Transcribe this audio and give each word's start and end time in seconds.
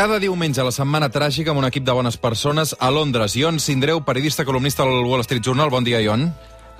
Cada 0.00 0.16
diumenge 0.16 0.62
a 0.62 0.64
la 0.64 0.72
Setmana 0.72 1.10
Tràgica 1.12 1.52
amb 1.52 1.60
un 1.60 1.66
equip 1.66 1.84
de 1.84 1.92
bones 1.92 2.16
persones 2.16 2.70
a 2.80 2.88
Londres. 2.88 3.34
Ion 3.36 3.58
Sindreu, 3.60 3.98
periodista 4.00 4.46
columnista 4.48 4.80
al 4.80 5.04
Wall 5.04 5.20
Street 5.26 5.44
Journal. 5.44 5.68
Bon 5.68 5.84
dia, 5.84 6.00
Ion. 6.00 6.22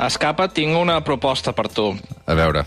Escapa, 0.01 0.46
tinc 0.48 0.73
una 0.79 0.95
proposta 1.05 1.52
per 1.52 1.66
tu. 1.69 1.90
A 2.24 2.37
veure. 2.38 2.62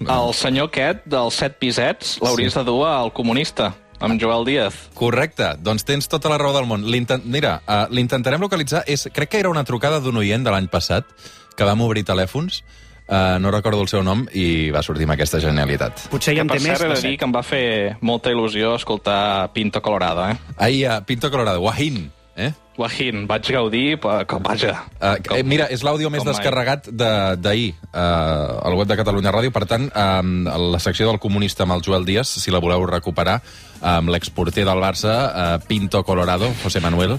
El 0.00 0.34
senyor 0.34 0.72
aquest, 0.72 1.06
dels 1.06 1.38
set 1.38 1.54
pisets, 1.62 2.16
l'hauries 2.18 2.58
de 2.58 2.64
dur 2.66 2.80
al 2.88 3.12
comunista, 3.14 3.76
amb 4.02 4.18
Joel 4.18 4.42
Díaz. 4.50 4.80
Correcte, 4.98 5.52
doncs 5.62 5.86
tens 5.86 6.10
tota 6.10 6.34
la 6.34 6.40
raó 6.42 6.50
del 6.58 6.66
món. 6.66 6.82
Mira, 6.82 7.60
uh, 7.62 7.84
l'intentarem 7.94 8.42
localitzar. 8.42 8.82
És, 8.90 9.06
crec 9.14 9.30
que 9.30 9.44
era 9.44 9.54
una 9.54 9.62
trucada 9.62 10.02
d'un 10.02 10.18
oient 10.18 10.42
de 10.42 10.50
l'any 10.50 10.66
passat 10.66 11.06
que 11.54 11.68
vam 11.68 11.86
obrir 11.86 12.02
telèfons, 12.10 12.64
uh, 13.08 13.38
no 13.40 13.50
recordo 13.50 13.82
el 13.82 13.88
seu 13.88 14.02
nom, 14.06 14.24
i 14.32 14.70
va 14.74 14.82
sortir 14.82 15.08
amb 15.08 15.16
aquesta 15.16 15.40
genialitat. 15.42 16.06
Potser 16.12 16.36
ja 16.36 16.46
en 16.46 16.50
Per 16.50 16.58
té 16.58 16.66
més 16.68 16.78
cert, 16.78 16.88
de 16.88 17.00
de 17.00 17.08
dir 17.08 17.18
que 17.20 17.28
em 17.28 17.34
va 17.34 17.44
fer 17.46 17.64
molta 18.00 18.32
il·lusió 18.34 18.76
escoltar 18.78 19.52
Pinto 19.52 19.82
Colorado, 19.82 20.28
eh? 20.30 20.36
Ahir 20.56 20.86
a 20.88 21.00
Pinto 21.06 21.30
Colorado, 21.30 21.60
Wahin, 21.64 22.10
eh? 22.42 22.52
Wahin, 22.80 23.26
vaig 23.28 23.44
gaudir, 23.52 23.98
però, 24.00 24.22
com, 24.26 24.40
vaja. 24.42 24.72
Uh, 24.96 25.18
eh, 25.36 25.42
mira, 25.44 25.66
és 25.68 25.82
l'àudio 25.84 26.08
més 26.10 26.24
descarregat 26.24 26.88
de- 26.88 27.36
d'ahir 27.36 27.74
uh, 27.92 28.64
al 28.64 28.76
web 28.78 28.88
de 28.88 28.96
Catalunya 28.96 29.32
Ràdio. 29.34 29.52
Per 29.52 29.66
tant, 29.68 29.90
um, 29.92 30.30
la 30.72 30.80
secció 30.80 31.06
del 31.10 31.20
comunista 31.20 31.66
amb 31.66 31.76
el 31.76 31.84
Joel 31.84 32.06
Díaz, 32.08 32.32
si 32.40 32.50
la 32.50 32.62
voleu 32.64 32.86
recuperar, 32.88 33.42
amb 33.82 34.08
l'exporter 34.14 34.64
del 34.64 34.80
Barça, 34.80 35.12
uh, 35.28 35.66
Pinto 35.68 36.02
Colorado, 36.02 36.48
José 36.62 36.80
Manuel, 36.80 37.18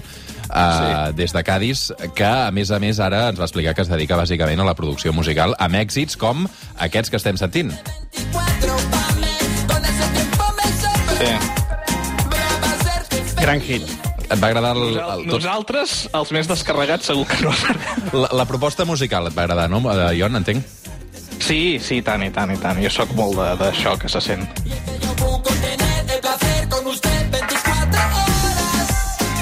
sí. 0.50 1.14
des 1.22 1.32
de 1.32 1.44
Cádiz, 1.46 1.92
que, 2.16 2.26
a 2.26 2.50
més 2.50 2.72
a 2.74 2.80
més, 2.82 2.98
ara 2.98 3.28
ens 3.30 3.38
va 3.38 3.46
explicar 3.46 3.76
que 3.78 3.86
es 3.86 3.92
dedica 3.92 4.18
bàsicament 4.18 4.58
a 4.58 4.66
la 4.66 4.74
producció 4.74 5.12
musical 5.12 5.54
amb 5.58 5.78
èxits 5.78 6.18
com 6.18 6.48
aquests 6.82 7.14
que 7.14 7.22
estem 7.22 7.38
sentint. 7.38 7.70
Sí. 11.14 11.30
Gran 13.38 13.60
hit. 13.60 14.13
Et 14.30 14.40
va 14.40 14.48
agradar 14.48 14.72
el,Nosal- 14.76 15.18
el, 15.20 15.26
tot, 15.28 15.34
Nosaltres, 15.42 15.94
els 16.16 16.32
més 16.32 16.48
descarregats, 16.48 17.06
segur 17.10 17.26
que 17.28 17.40
no. 17.44 17.52
la, 18.22 18.30
la 18.32 18.46
proposta 18.48 18.86
musical 18.88 19.28
et 19.28 19.36
va 19.36 19.44
agradar, 19.44 19.68
no, 19.70 19.82
Ion, 20.12 20.36
entenc? 20.40 20.64
Sí, 21.44 21.78
sí, 21.82 22.00
tant, 22.02 22.22
i 22.24 22.30
tant, 22.32 22.54
i 22.54 22.56
tant. 22.62 22.80
Jo 22.82 22.90
sóc 22.90 23.12
molt 23.18 23.36
de- 23.36 23.52
d'això 23.60 23.98
que 24.00 24.08
se 24.08 24.20
sent. 24.24 24.46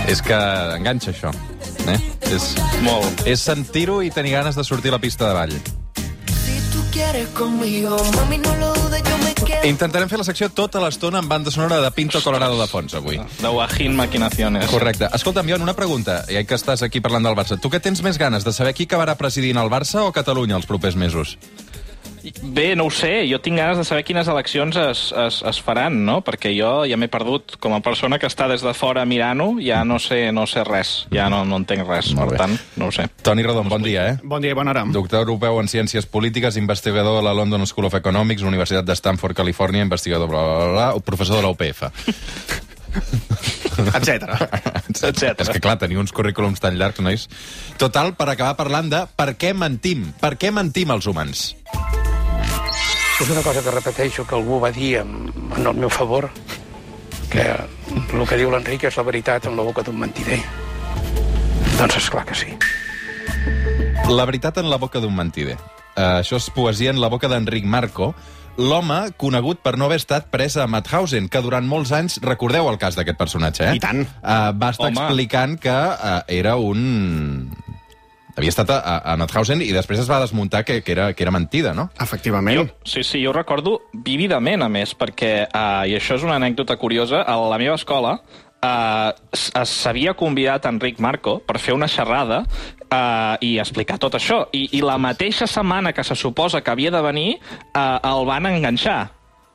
És 0.08 0.20
que 0.20 0.34
enganxa, 0.76 1.12
això. 1.12 1.30
Eh? 1.88 1.98
És, 2.32 2.52
Molt. 2.82 3.22
és 3.26 3.40
sentir-ho 3.40 4.02
i 4.02 4.10
tenir 4.10 4.32
ganes 4.36 4.58
de 4.58 4.64
sortir 4.64 4.90
a 4.92 4.96
la 4.98 5.00
pista 5.02 5.28
de 5.28 5.34
ball. 5.34 5.54
Intentarem 9.62 10.08
fer 10.10 10.18
la 10.18 10.24
secció 10.26 10.48
tota 10.50 10.80
l'estona 10.82 11.20
amb 11.22 11.30
banda 11.30 11.50
sonora 11.54 11.76
de 11.78 11.90
Pinto 11.94 12.18
Colorado 12.24 12.56
de 12.58 12.64
fons, 12.66 12.96
avui. 12.98 13.20
De 13.38 13.50
Wahin 13.54 13.94
Maquinaciones. 13.94 14.66
Correcte. 14.66 15.06
Escolta'm, 15.14 15.52
Ion, 15.52 15.62
una 15.62 15.76
pregunta, 15.78 16.24
ja 16.26 16.42
que 16.42 16.58
estàs 16.58 16.82
aquí 16.82 16.98
parlant 16.98 17.28
del 17.28 17.36
Barça. 17.38 17.60
Tu 17.62 17.70
què 17.70 17.78
tens 17.78 18.02
més 18.02 18.18
ganes, 18.18 18.42
de 18.42 18.50
saber 18.50 18.74
qui 18.74 18.88
acabarà 18.90 19.14
presidint 19.14 19.62
el 19.62 19.70
Barça 19.70 20.02
o 20.02 20.10
Catalunya 20.10 20.58
els 20.58 20.66
propers 20.66 20.98
mesos? 20.98 21.36
Bé, 22.42 22.74
no 22.76 22.86
ho 22.86 22.92
sé. 22.94 23.24
Jo 23.30 23.40
tinc 23.42 23.58
ganes 23.58 23.78
de 23.80 23.84
saber 23.86 24.04
quines 24.06 24.28
eleccions 24.30 24.76
es, 24.78 25.02
es, 25.24 25.40
es 25.48 25.60
faran, 25.64 26.02
no? 26.06 26.20
Perquè 26.24 26.52
jo 26.54 26.72
ja 26.88 26.98
m'he 27.00 27.10
perdut. 27.12 27.56
Com 27.62 27.76
a 27.76 27.82
persona 27.84 28.18
que 28.22 28.30
està 28.30 28.48
des 28.50 28.64
de 28.64 28.74
fora 28.76 29.04
mirant-ho, 29.08 29.56
ja 29.62 29.82
no 29.88 29.98
sé, 30.02 30.24
no 30.34 30.46
sé 30.50 30.64
res. 30.68 30.94
Ja 31.14 31.28
no, 31.32 31.42
no 31.48 31.60
entenc 31.62 31.86
res. 31.88 32.12
Molt 32.16 32.32
per 32.32 32.36
bé. 32.36 32.40
tant, 32.44 32.56
no 32.80 32.90
ho 32.90 32.94
sé. 32.94 33.08
Toni 33.26 33.46
Rodon, 33.46 33.70
bon 33.72 33.84
dia, 33.84 34.08
eh? 34.12 34.16
Bon 34.22 34.42
dia 34.42 34.54
i 34.54 34.58
bona 34.58 34.74
hora. 34.74 34.86
Doctor 34.94 35.26
europeu 35.26 35.60
en 35.62 35.70
Ciències 35.70 36.06
Polítiques, 36.06 36.58
investigador 36.60 37.20
a 37.20 37.26
la 37.26 37.34
London 37.36 37.66
School 37.66 37.90
of 37.90 37.98
Economics, 37.98 38.46
Universitat 38.46 38.86
de 38.86 38.96
Stanford, 38.98 39.36
Califòrnia, 39.38 39.86
investigador, 39.86 40.30
bla, 40.30 40.42
bla, 40.42 40.58
bla, 40.58 40.74
bla, 40.76 41.06
professor 41.06 41.40
de 41.40 41.46
la 41.46 41.54
UPF. 41.54 41.88
Etcètera. 43.96 44.36
Etcètera. 44.88 45.40
És 45.40 45.50
que, 45.50 45.60
clar, 45.62 45.78
teniu 45.80 46.02
uns 46.02 46.12
currículums 46.14 46.60
tan 46.62 46.76
llargs, 46.78 47.00
nois. 47.04 47.26
Total, 47.80 48.12
per 48.18 48.28
acabar 48.32 48.56
parlant 48.58 48.92
de 48.92 49.04
per 49.16 49.32
què 49.40 49.54
mentim. 49.56 50.10
Per 50.20 50.36
què 50.40 50.52
mentim 50.54 50.92
els 50.94 51.08
humans? 51.08 51.52
És 53.22 53.30
una 53.30 53.42
cosa 53.42 53.62
que 53.62 53.70
repeteixo 53.70 54.24
que 54.26 54.34
algú 54.34 54.58
va 54.58 54.72
dir 54.74 54.96
en, 54.98 55.30
en 55.54 55.66
el 55.66 55.76
meu 55.78 55.90
favor, 55.92 56.26
que 57.30 57.44
el 57.46 58.24
que 58.26 58.38
diu 58.40 58.50
l'Enric 58.50 58.88
és 58.88 58.98
la 58.98 59.04
veritat 59.06 59.46
en 59.46 59.54
la 59.54 59.62
boca 59.62 59.84
d'un 59.86 60.00
mentider. 60.00 60.40
Doncs 61.78 62.00
és 62.00 62.08
clar 62.10 62.24
que 62.26 62.34
sí. 62.34 62.50
La 64.10 64.26
veritat 64.26 64.58
en 64.58 64.66
la 64.70 64.80
boca 64.82 64.98
d'un 64.98 65.14
mentider. 65.14 65.54
Uh, 65.94 66.18
això 66.18 66.40
és 66.40 66.50
poesia 66.50 66.90
en 66.90 66.98
la 66.98 67.12
boca 67.12 67.30
d'Enric 67.30 67.68
Marco, 67.68 68.10
l'home 68.58 68.98
conegut 69.20 69.62
per 69.62 69.76
no 69.78 69.86
haver 69.86 70.00
estat 70.02 70.26
pres 70.32 70.58
a 70.58 70.66
Mauthausen, 70.66 71.30
que 71.30 71.44
durant 71.46 71.68
molts 71.68 71.94
anys, 71.94 72.18
recordeu 72.26 72.66
el 72.72 72.80
cas 72.82 72.98
d'aquest 72.98 73.20
personatge, 73.20 73.70
eh? 73.70 73.76
I 73.78 73.84
tant. 73.86 74.02
Uh, 74.18 74.50
va 74.58 74.72
estar 74.74 74.90
Home. 74.90 74.98
explicant 74.98 75.60
que 75.62 75.78
uh, 75.78 76.18
era 76.26 76.56
un... 76.58 77.52
Havia 78.36 78.52
estat 78.52 78.70
a, 78.72 78.78
a, 78.98 79.16
Mauthausen 79.20 79.60
i 79.64 79.72
després 79.74 80.00
es 80.00 80.08
va 80.10 80.20
desmuntar 80.22 80.62
que, 80.64 80.80
que, 80.82 80.94
era, 80.94 81.10
que 81.12 81.24
era 81.26 81.34
mentida, 81.34 81.74
no? 81.76 81.90
Efectivament. 82.00 82.70
Sí, 82.88 83.04
sí, 83.04 83.20
jo 83.24 83.32
ho 83.32 83.36
recordo 83.36 83.80
vívidament, 83.92 84.64
a 84.64 84.70
més, 84.72 84.96
perquè, 84.96 85.34
uh, 85.48 85.82
i 85.88 85.98
això 85.98 86.16
és 86.16 86.24
una 86.24 86.38
anècdota 86.40 86.78
curiosa, 86.80 87.22
a 87.22 87.36
la 87.40 87.60
meva 87.60 87.76
escola 87.76 88.18
uh, 88.62 89.12
s'havia 89.34 90.14
convidat 90.18 90.66
Enric 90.70 91.00
Marco 91.02 91.38
per 91.44 91.60
fer 91.60 91.74
una 91.76 91.88
xerrada 91.90 92.42
uh, 92.44 93.36
i 93.42 93.56
explicar 93.62 93.98
tot 94.02 94.16
això. 94.18 94.44
I, 94.52 94.68
I 94.78 94.84
la 94.86 94.98
mateixa 95.02 95.48
setmana 95.50 95.92
que 95.92 96.04
se 96.06 96.16
suposa 96.18 96.62
que 96.62 96.72
havia 96.72 96.92
de 96.94 97.02
venir, 97.04 97.28
uh, 97.74 97.98
el 98.12 98.28
van 98.28 98.48
enganxar. 98.52 99.00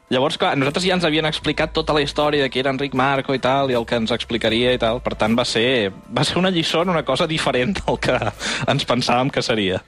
Llavors, 0.07 0.38
clar, 0.40 0.53
nosaltres 0.56 0.85
ja 0.88 0.95
ens 0.95 1.03
havien 1.03 1.28
explicat 1.28 1.73
tota 1.75 1.91
la 1.95 2.00
història 2.00 2.45
de 2.45 2.51
qui 2.51 2.62
era 2.62 2.72
Enric 2.72 2.94
Marco 2.95 3.35
i 3.35 3.41
tal, 3.44 3.72
i 3.72 3.75
el 3.75 3.84
que 3.85 3.97
ens 4.00 4.13
explicaria 4.16 4.72
i 4.78 4.79
tal. 4.79 5.01
Per 5.03 5.18
tant, 5.19 5.35
va 5.35 5.44
ser, 5.44 5.91
va 6.16 6.23
ser 6.23 6.38
una 6.40 6.51
lliçó 6.53 6.85
en 6.85 6.94
una 6.95 7.03
cosa 7.03 7.28
diferent 7.28 7.75
del 7.81 8.00
que 8.00 8.16
ens 8.72 8.88
pensàvem 8.88 9.34
que 9.34 9.44
seria. 9.44 9.81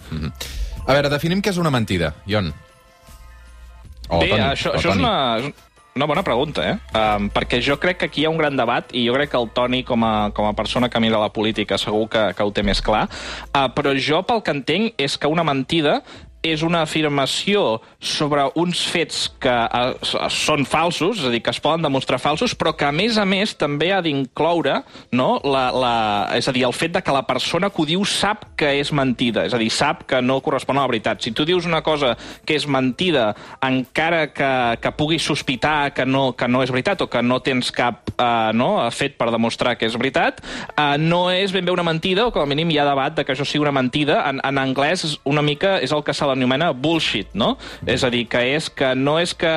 A 0.83 0.91
veure, 0.91 1.11
definim 1.13 1.39
què 1.39 1.53
és 1.53 1.61
una 1.61 1.71
mentida, 1.71 2.11
Ion. 2.27 2.51
O 4.09 4.19
Bé, 4.19 4.33
Toni, 4.33 4.43
això, 4.43 4.73
o 4.73 4.79
això 4.79 4.91
és 4.91 4.99
una, 4.99 5.51
una 5.95 6.07
bona 6.09 6.23
pregunta, 6.25 6.65
eh? 6.65 6.75
Um, 6.97 7.29
perquè 7.31 7.61
jo 7.63 7.77
crec 7.79 8.01
que 8.01 8.09
aquí 8.09 8.23
hi 8.23 8.27
ha 8.27 8.33
un 8.33 8.39
gran 8.41 8.57
debat 8.59 8.91
i 8.91 9.05
jo 9.07 9.15
crec 9.15 9.31
que 9.31 9.39
el 9.39 9.49
Toni, 9.55 9.83
com 9.87 10.03
a, 10.03 10.31
com 10.35 10.49
a 10.49 10.55
persona 10.57 10.89
que 10.89 10.99
mira 10.99 11.21
la 11.21 11.31
política, 11.31 11.77
segur 11.77 12.09
que, 12.11 12.25
que 12.35 12.43
ho 12.43 12.51
té 12.51 12.65
més 12.65 12.81
clar. 12.83 13.05
Uh, 13.53 13.69
però 13.75 13.95
jo, 13.95 14.19
pel 14.27 14.43
que 14.43 14.55
entenc, 14.57 14.97
és 14.99 15.15
que 15.15 15.31
una 15.31 15.47
mentida 15.47 16.01
és 16.41 16.61
una 16.63 16.83
afirmació 16.85 17.81
sobre 17.99 18.45
uns 18.59 18.79
fets 18.87 19.25
que 19.43 19.51
uh, 19.51 20.29
són 20.31 20.63
falsos, 20.67 21.19
és 21.19 21.27
a 21.27 21.31
dir, 21.33 21.41
que 21.43 21.51
es 21.51 21.59
poden 21.59 21.83
demostrar 21.83 22.19
falsos, 22.21 22.53
però 22.55 22.71
que, 22.77 22.87
a 22.87 22.93
més 22.95 23.17
a 23.19 23.25
més, 23.27 23.55
també 23.59 23.91
ha 23.91 23.99
d'incloure 24.03 24.77
no, 25.11 25.29
la, 25.43 25.65
la, 25.75 25.93
és 26.37 26.47
a 26.47 26.55
dir, 26.55 26.63
el 26.67 26.75
fet 26.75 26.95
de 26.95 27.03
que 27.03 27.15
la 27.15 27.25
persona 27.27 27.69
que 27.69 27.83
ho 27.83 27.87
diu 27.89 28.05
sap 28.07 28.45
que 28.59 28.71
és 28.79 28.93
mentida, 28.95 29.43
és 29.49 29.55
a 29.55 29.59
dir, 29.59 29.67
sap 29.73 30.05
que 30.07 30.21
no 30.23 30.39
correspon 30.45 30.79
a 30.79 30.85
la 30.85 30.91
veritat. 30.91 31.19
Si 31.23 31.33
tu 31.35 31.43
dius 31.47 31.67
una 31.67 31.81
cosa 31.83 32.13
que 32.47 32.55
és 32.55 32.67
mentida, 32.71 33.33
encara 33.65 34.29
que, 34.31 34.51
que 34.79 34.93
puguis 34.95 35.27
sospitar 35.27 35.91
que 35.95 36.07
no, 36.07 36.31
que 36.39 36.47
no 36.47 36.63
és 36.63 36.71
veritat 36.71 37.03
o 37.03 37.09
que 37.11 37.23
no 37.25 37.41
tens 37.43 37.73
cap 37.75 38.13
uh, 38.15 38.51
no, 38.55 38.71
fet 38.95 39.19
per 39.19 39.27
demostrar 39.35 39.75
que 39.79 39.89
és 39.89 39.99
veritat, 39.99 40.39
uh, 40.71 40.95
no 41.01 41.25
és 41.33 41.51
ben 41.51 41.67
bé 41.67 41.75
una 41.75 41.83
mentida, 41.83 42.29
o 42.29 42.33
com 42.35 42.47
a 42.47 42.49
mínim 42.49 42.71
hi 42.71 42.79
ha 42.79 42.87
debat 42.87 43.17
de 43.17 43.27
que 43.27 43.35
això 43.35 43.43
sigui 43.43 43.65
una 43.65 43.75
mentida. 43.75 44.21
En, 44.29 44.39
en 44.45 44.61
anglès 44.61 45.03
una 45.27 45.43
mica 45.43 45.77
és 45.83 45.91
el 45.91 46.05
que 46.07 46.15
se 46.15 46.28
l'anomena 46.29 46.71
bullshit, 46.73 47.33
no? 47.33 47.55
És 47.89 48.05
a 48.05 48.11
dir, 48.13 48.25
que 48.29 48.41
és 48.55 48.69
que 48.69 48.93
no 48.95 49.17
és 49.19 49.33
que... 49.37 49.49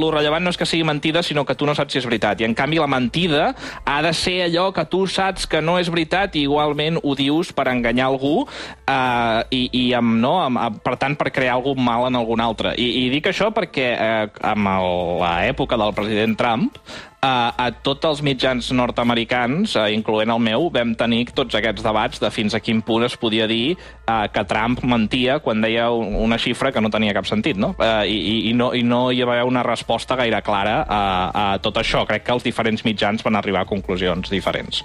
Lo 0.00 0.10
rellevant 0.12 0.44
no 0.44 0.52
és 0.52 0.58
que 0.58 0.68
sigui 0.68 0.84
mentida, 0.86 1.22
sinó 1.26 1.44
que 1.46 1.56
tu 1.58 1.68
no 1.68 1.74
saps 1.78 1.94
si 1.94 2.00
és 2.00 2.08
veritat. 2.08 2.40
I 2.40 2.48
en 2.48 2.56
canvi 2.58 2.80
la 2.80 2.90
mentida 2.90 3.52
ha 3.84 3.98
de 4.04 4.12
ser 4.16 4.40
allò 4.46 4.70
que 4.76 4.84
tu 4.90 5.04
saps 5.10 5.46
que 5.50 5.62
no 5.64 5.78
és 5.80 5.90
veritat 5.92 6.36
i 6.36 6.44
igualment 6.48 7.00
ho 7.02 7.14
dius 7.18 7.52
per 7.56 7.68
enganyar 7.72 8.10
algú 8.10 8.44
uh, 8.44 9.40
i, 9.50 9.62
i 9.72 9.84
amb, 9.96 10.16
no, 10.22 10.36
amb, 10.44 10.80
per 10.84 10.96
tant 11.00 11.16
per 11.18 11.30
crear 11.34 11.58
algun 11.58 11.82
mal 11.84 12.08
en 12.08 12.18
algun 12.18 12.42
altre. 12.44 12.74
I, 12.78 12.88
i 13.04 13.08
dic 13.12 13.30
això 13.30 13.50
perquè 13.54 13.88
eh, 13.94 14.26
amb 14.46 14.70
l'època 15.20 15.78
del 15.80 15.94
president 15.96 16.36
Trump 16.38 16.78
a, 17.20 17.52
a 17.56 17.66
tots 17.84 18.08
els 18.08 18.22
mitjans 18.24 18.70
nord-americans, 18.76 19.76
uh, 19.76 19.86
incloent 19.92 20.32
el 20.32 20.40
meu, 20.42 20.68
vam 20.72 20.94
tenir 20.98 21.26
tots 21.36 21.56
aquests 21.58 21.84
debats 21.84 22.20
de 22.22 22.30
fins 22.32 22.56
a 22.56 22.60
quin 22.64 22.80
punt 22.86 23.04
es 23.06 23.16
podia 23.20 23.46
dir 23.50 23.76
uh, 23.76 24.26
que 24.32 24.44
Trump 24.48 24.82
mentia 24.88 25.38
quan 25.44 25.60
deia 25.60 25.90
una 25.92 26.38
xifra 26.40 26.72
que 26.72 26.80
no 26.80 26.90
tenia 26.92 27.14
cap 27.16 27.28
sentit, 27.28 27.60
no? 27.60 27.74
Uh, 27.78 28.04
i, 28.08 28.50
i, 28.50 28.54
no, 28.56 28.72
I 28.74 28.82
no 28.86 29.02
hi 29.12 29.20
va 29.22 29.36
haver 29.36 29.48
una 29.48 29.64
resposta 29.66 30.16
gaire 30.16 30.40
clara 30.42 30.80
a, 30.82 31.02
a 31.30 31.44
tot 31.62 31.80
això. 31.82 32.06
Crec 32.08 32.24
que 32.26 32.36
els 32.36 32.46
diferents 32.46 32.84
mitjans 32.88 33.24
van 33.26 33.36
arribar 33.36 33.64
a 33.66 33.68
conclusions 33.68 34.32
diferents. 34.32 34.82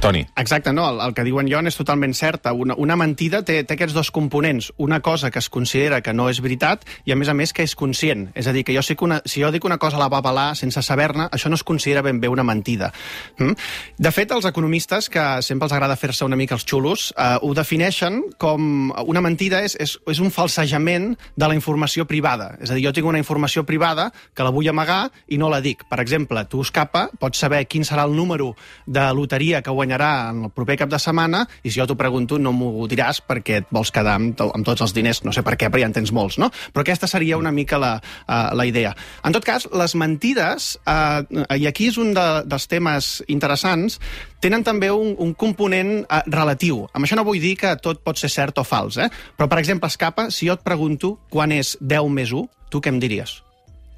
Toni. 0.00 0.24
Exacte, 0.36 0.72
no, 0.72 0.88
el, 0.90 1.00
el 1.04 1.14
que 1.14 1.24
diuen 1.26 1.48
Jon 1.50 1.68
és 1.68 1.76
totalment 1.78 2.14
certa. 2.16 2.52
Una, 2.52 2.76
una 2.80 2.96
mentida 2.96 3.42
té, 3.46 3.60
té 3.64 3.76
aquests 3.76 3.94
dos 3.96 4.10
components. 4.14 4.72
Una 4.80 5.00
cosa 5.04 5.30
que 5.30 5.38
es 5.38 5.50
considera 5.52 6.00
que 6.02 6.14
no 6.16 6.28
és 6.32 6.40
veritat 6.44 6.84
i, 7.04 7.12
a 7.12 7.16
més 7.16 7.30
a 7.30 7.36
més, 7.36 7.52
que 7.52 7.64
és 7.64 7.76
conscient. 7.78 8.28
És 8.34 8.48
a 8.48 8.54
dir, 8.56 8.64
que 8.64 8.74
jo 8.74 8.82
sé 8.84 8.96
que 8.96 9.06
una, 9.06 9.20
si 9.28 9.44
jo 9.44 9.52
dic 9.54 9.64
una 9.64 9.78
cosa 9.78 10.00
a 10.00 10.04
la 10.04 10.10
babalà 10.12 10.50
sense 10.58 10.82
saber-ne, 10.82 11.28
això 11.32 11.52
no 11.52 11.58
es 11.58 11.64
considera 11.74 12.02
ben 12.02 12.20
bé 12.22 12.30
una 12.30 12.46
mentida. 12.46 12.92
Mm? 13.38 13.58
De 13.98 14.14
fet, 14.14 14.32
els 14.34 14.46
economistes, 14.48 15.10
que 15.10 15.24
sempre 15.42 15.68
els 15.68 15.74
agrada 15.74 15.98
fer-se 15.98 16.24
una 16.24 16.38
mica 16.38 16.54
els 16.56 16.66
xulos, 16.68 17.10
eh, 17.16 17.36
ho 17.42 17.52
defineixen 17.54 18.22
com 18.38 18.92
una 19.04 19.22
mentida 19.24 19.62
és, 19.66 19.76
és, 19.80 19.96
és 20.10 20.20
un 20.22 20.30
falsejament 20.34 21.14
de 21.36 21.48
la 21.50 21.56
informació 21.58 22.06
privada. 22.06 22.54
És 22.62 22.70
a 22.70 22.78
dir, 22.78 22.86
jo 22.86 22.94
tinc 22.94 23.08
una 23.10 23.20
informació 23.20 23.64
privada 23.66 24.10
que 24.34 24.46
la 24.46 24.52
vull 24.54 24.68
amagar 24.70 25.08
i 25.28 25.38
no 25.40 25.50
la 25.50 25.60
dic. 25.64 25.84
Per 25.90 26.00
exemple, 26.02 26.44
tu, 26.50 26.62
Escapa, 26.64 27.08
pots 27.20 27.42
saber 27.42 27.64
quin 27.70 27.84
serà 27.86 28.06
el 28.08 28.14
número 28.16 28.52
de 28.86 29.04
loteria 29.16 29.62
que 29.62 29.74
guanyarà 29.74 30.30
en 30.30 30.44
el 30.48 30.54
proper 30.54 30.78
cap 30.84 30.92
de 30.92 31.00
setmana 31.02 31.44
i 31.62 31.70
si 31.70 31.80
jo 31.80 31.88
t'ho 31.90 31.98
pregunto 31.98 32.38
no 32.38 32.52
m'ho 32.54 32.86
diràs 32.90 33.20
perquè 33.24 33.60
et 33.62 33.74
vols 33.74 33.92
quedar 33.94 34.16
amb, 34.20 34.38
amb 34.46 34.66
tots 34.66 34.84
els 34.84 34.94
diners, 34.96 35.24
no 35.26 35.34
sé 35.34 35.42
per 35.44 35.56
què, 35.58 35.70
però 35.72 35.82
ja 35.82 35.90
en 35.90 35.96
tens 35.96 36.12
molts, 36.14 36.38
no? 36.40 36.50
Però 36.72 36.84
aquesta 36.84 37.10
seria 37.10 37.38
una 37.40 37.52
mica 37.54 37.80
la, 37.80 37.96
uh, 37.98 38.54
la 38.56 38.66
idea. 38.68 38.94
En 39.24 39.34
tot 39.34 39.44
cas, 39.46 39.66
les 39.72 39.96
mentides, 39.98 40.74
uh, 40.86 41.24
i 41.64 41.68
aquí 41.70 41.88
és 41.88 41.98
un 42.00 42.12
de, 42.16 42.26
dels 42.44 42.68
temes 42.68 43.10
interessants, 43.32 43.98
tenen 44.44 44.64
també 44.66 44.90
un, 44.92 45.14
un 45.18 45.32
component 45.38 45.96
uh, 46.04 46.20
relatiu. 46.28 46.84
Amb 46.92 47.08
això 47.08 47.16
no 47.16 47.24
vull 47.26 47.40
dir 47.40 47.54
que 47.60 47.72
tot 47.80 48.04
pot 48.04 48.20
ser 48.20 48.32
cert 48.32 48.60
o 48.60 48.66
fals, 48.68 49.00
eh? 49.00 49.08
però, 49.38 49.48
per 49.48 49.62
exemple, 49.62 49.88
Escapa, 49.88 50.28
si 50.34 50.50
jo 50.50 50.58
et 50.58 50.66
pregunto 50.66 51.16
quan 51.32 51.54
és 51.56 51.76
10 51.80 52.12
més 52.12 52.36
1, 52.36 52.68
tu 52.70 52.84
què 52.84 52.92
em 52.92 53.00
diries? 53.00 53.40